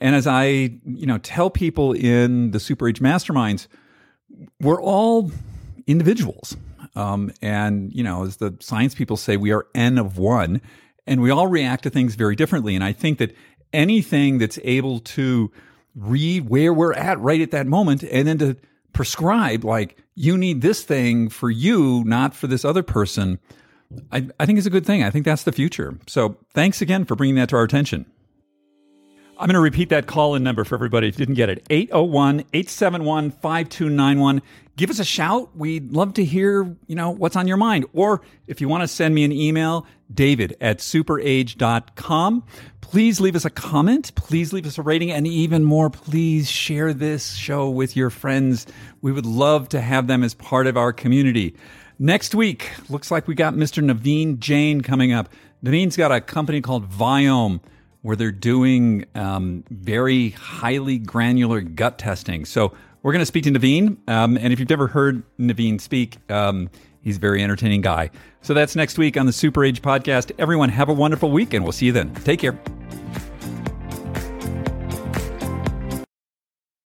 And 0.01 0.15
as 0.15 0.27
I, 0.27 0.43
you 0.85 1.05
know, 1.05 1.17
tell 1.19 1.49
people 1.49 1.93
in 1.93 2.51
the 2.51 2.57
SuperAge 2.57 2.99
Masterminds, 2.99 3.67
we're 4.59 4.81
all 4.81 5.31
individuals. 5.87 6.57
Um, 6.95 7.31
and, 7.41 7.93
you 7.93 8.03
know, 8.03 8.25
as 8.25 8.37
the 8.37 8.55
science 8.59 8.93
people 8.93 9.17
say, 9.17 9.37
we 9.37 9.51
are 9.51 9.67
N 9.73 9.97
of 9.97 10.17
one, 10.17 10.61
and 11.07 11.21
we 11.21 11.29
all 11.31 11.47
react 11.47 11.83
to 11.83 11.89
things 11.89 12.15
very 12.15 12.35
differently. 12.35 12.75
And 12.75 12.83
I 12.83 12.91
think 12.91 13.17
that 13.19 13.33
anything 13.71 14.37
that's 14.37 14.59
able 14.63 14.99
to 14.99 15.51
read 15.95 16.49
where 16.49 16.73
we're 16.73 16.93
at 16.93 17.19
right 17.19 17.41
at 17.41 17.51
that 17.51 17.67
moment 17.67 18.03
and 18.03 18.27
then 18.27 18.37
to 18.39 18.57
prescribe, 18.93 19.63
like, 19.63 19.97
you 20.15 20.37
need 20.37 20.61
this 20.61 20.83
thing 20.83 21.29
for 21.29 21.49
you, 21.49 22.03
not 22.05 22.33
for 22.33 22.47
this 22.47 22.63
other 22.63 22.83
person, 22.83 23.39
I, 24.11 24.27
I 24.39 24.45
think 24.45 24.57
is 24.57 24.65
a 24.65 24.71
good 24.71 24.85
thing. 24.85 25.03
I 25.03 25.09
think 25.09 25.25
that's 25.25 25.43
the 25.43 25.51
future. 25.51 25.99
So 26.07 26.37
thanks 26.53 26.81
again 26.81 27.05
for 27.05 27.15
bringing 27.15 27.35
that 27.35 27.49
to 27.49 27.55
our 27.55 27.63
attention. 27.63 28.05
I'm 29.37 29.47
going 29.47 29.55
to 29.55 29.59
repeat 29.59 29.89
that 29.89 30.07
call 30.07 30.35
in 30.35 30.43
number 30.43 30.63
for 30.63 30.75
everybody 30.75 31.09
if 31.09 31.19
you 31.19 31.25
didn't 31.25 31.35
get 31.35 31.49
it 31.49 31.65
801 31.69 32.41
871 32.53 33.31
5291. 33.31 34.41
Give 34.77 34.89
us 34.89 34.99
a 34.99 35.05
shout. 35.05 35.55
We'd 35.55 35.91
love 35.91 36.13
to 36.13 36.23
hear, 36.23 36.63
you 36.87 36.95
know, 36.95 37.09
what's 37.09 37.35
on 37.35 37.47
your 37.47 37.57
mind. 37.57 37.85
Or 37.93 38.21
if 38.47 38.61
you 38.61 38.69
want 38.69 38.83
to 38.83 38.87
send 38.87 39.13
me 39.13 39.23
an 39.25 39.33
email, 39.33 39.85
david 40.13 40.55
at 40.61 40.79
superage.com. 40.79 42.43
Please 42.79 43.19
leave 43.19 43.35
us 43.35 43.43
a 43.43 43.49
comment. 43.49 44.15
Please 44.15 44.53
leave 44.53 44.65
us 44.65 44.77
a 44.77 44.81
rating. 44.81 45.11
And 45.11 45.27
even 45.27 45.63
more, 45.65 45.89
please 45.89 46.49
share 46.49 46.93
this 46.93 47.33
show 47.33 47.69
with 47.69 47.97
your 47.97 48.09
friends. 48.09 48.67
We 49.01 49.11
would 49.11 49.25
love 49.25 49.67
to 49.69 49.81
have 49.81 50.07
them 50.07 50.23
as 50.23 50.33
part 50.33 50.67
of 50.67 50.77
our 50.77 50.93
community. 50.93 51.55
Next 51.99 52.35
week, 52.35 52.71
looks 52.89 53.11
like 53.11 53.27
we 53.27 53.35
got 53.35 53.53
Mr. 53.53 53.83
Naveen 53.83 54.39
Jain 54.39 54.81
coming 54.81 55.11
up. 55.11 55.29
Naveen's 55.63 55.97
got 55.97 56.11
a 56.11 56.21
company 56.21 56.61
called 56.61 56.89
Viome 56.89 57.59
where 58.05 58.15
they're 58.15 58.31
doing 58.31 59.03
um, 59.15 59.63
very 59.71 60.29
highly 60.29 60.99
granular 60.99 61.59
gut 61.59 61.97
testing. 61.97 62.45
So 62.45 62.71
we're 63.01 63.11
going 63.11 63.23
to 63.23 63.25
speak 63.25 63.45
to 63.45 63.49
Naveen. 63.49 63.97
Um, 64.07 64.37
and 64.37 64.53
if 64.53 64.59
you've 64.59 64.69
never 64.69 64.85
heard 64.85 65.23
Naveen 65.39 65.81
speak, 65.81 66.17
um, 66.29 66.69
he's 67.01 67.17
a 67.17 67.19
very 67.19 67.41
entertaining 67.41 67.81
guy. 67.81 68.11
So 68.41 68.53
that's 68.53 68.75
next 68.75 68.99
week 68.99 69.17
on 69.17 69.25
the 69.25 69.31
SuperAge 69.31 69.79
podcast. 69.79 70.31
Everyone, 70.37 70.69
have 70.69 70.87
a 70.87 70.93
wonderful 70.93 71.31
week, 71.31 71.55
and 71.55 71.65
we'll 71.65 71.71
see 71.71 71.87
you 71.87 71.93
then. 71.93 72.13
Take 72.13 72.41
care. 72.41 72.55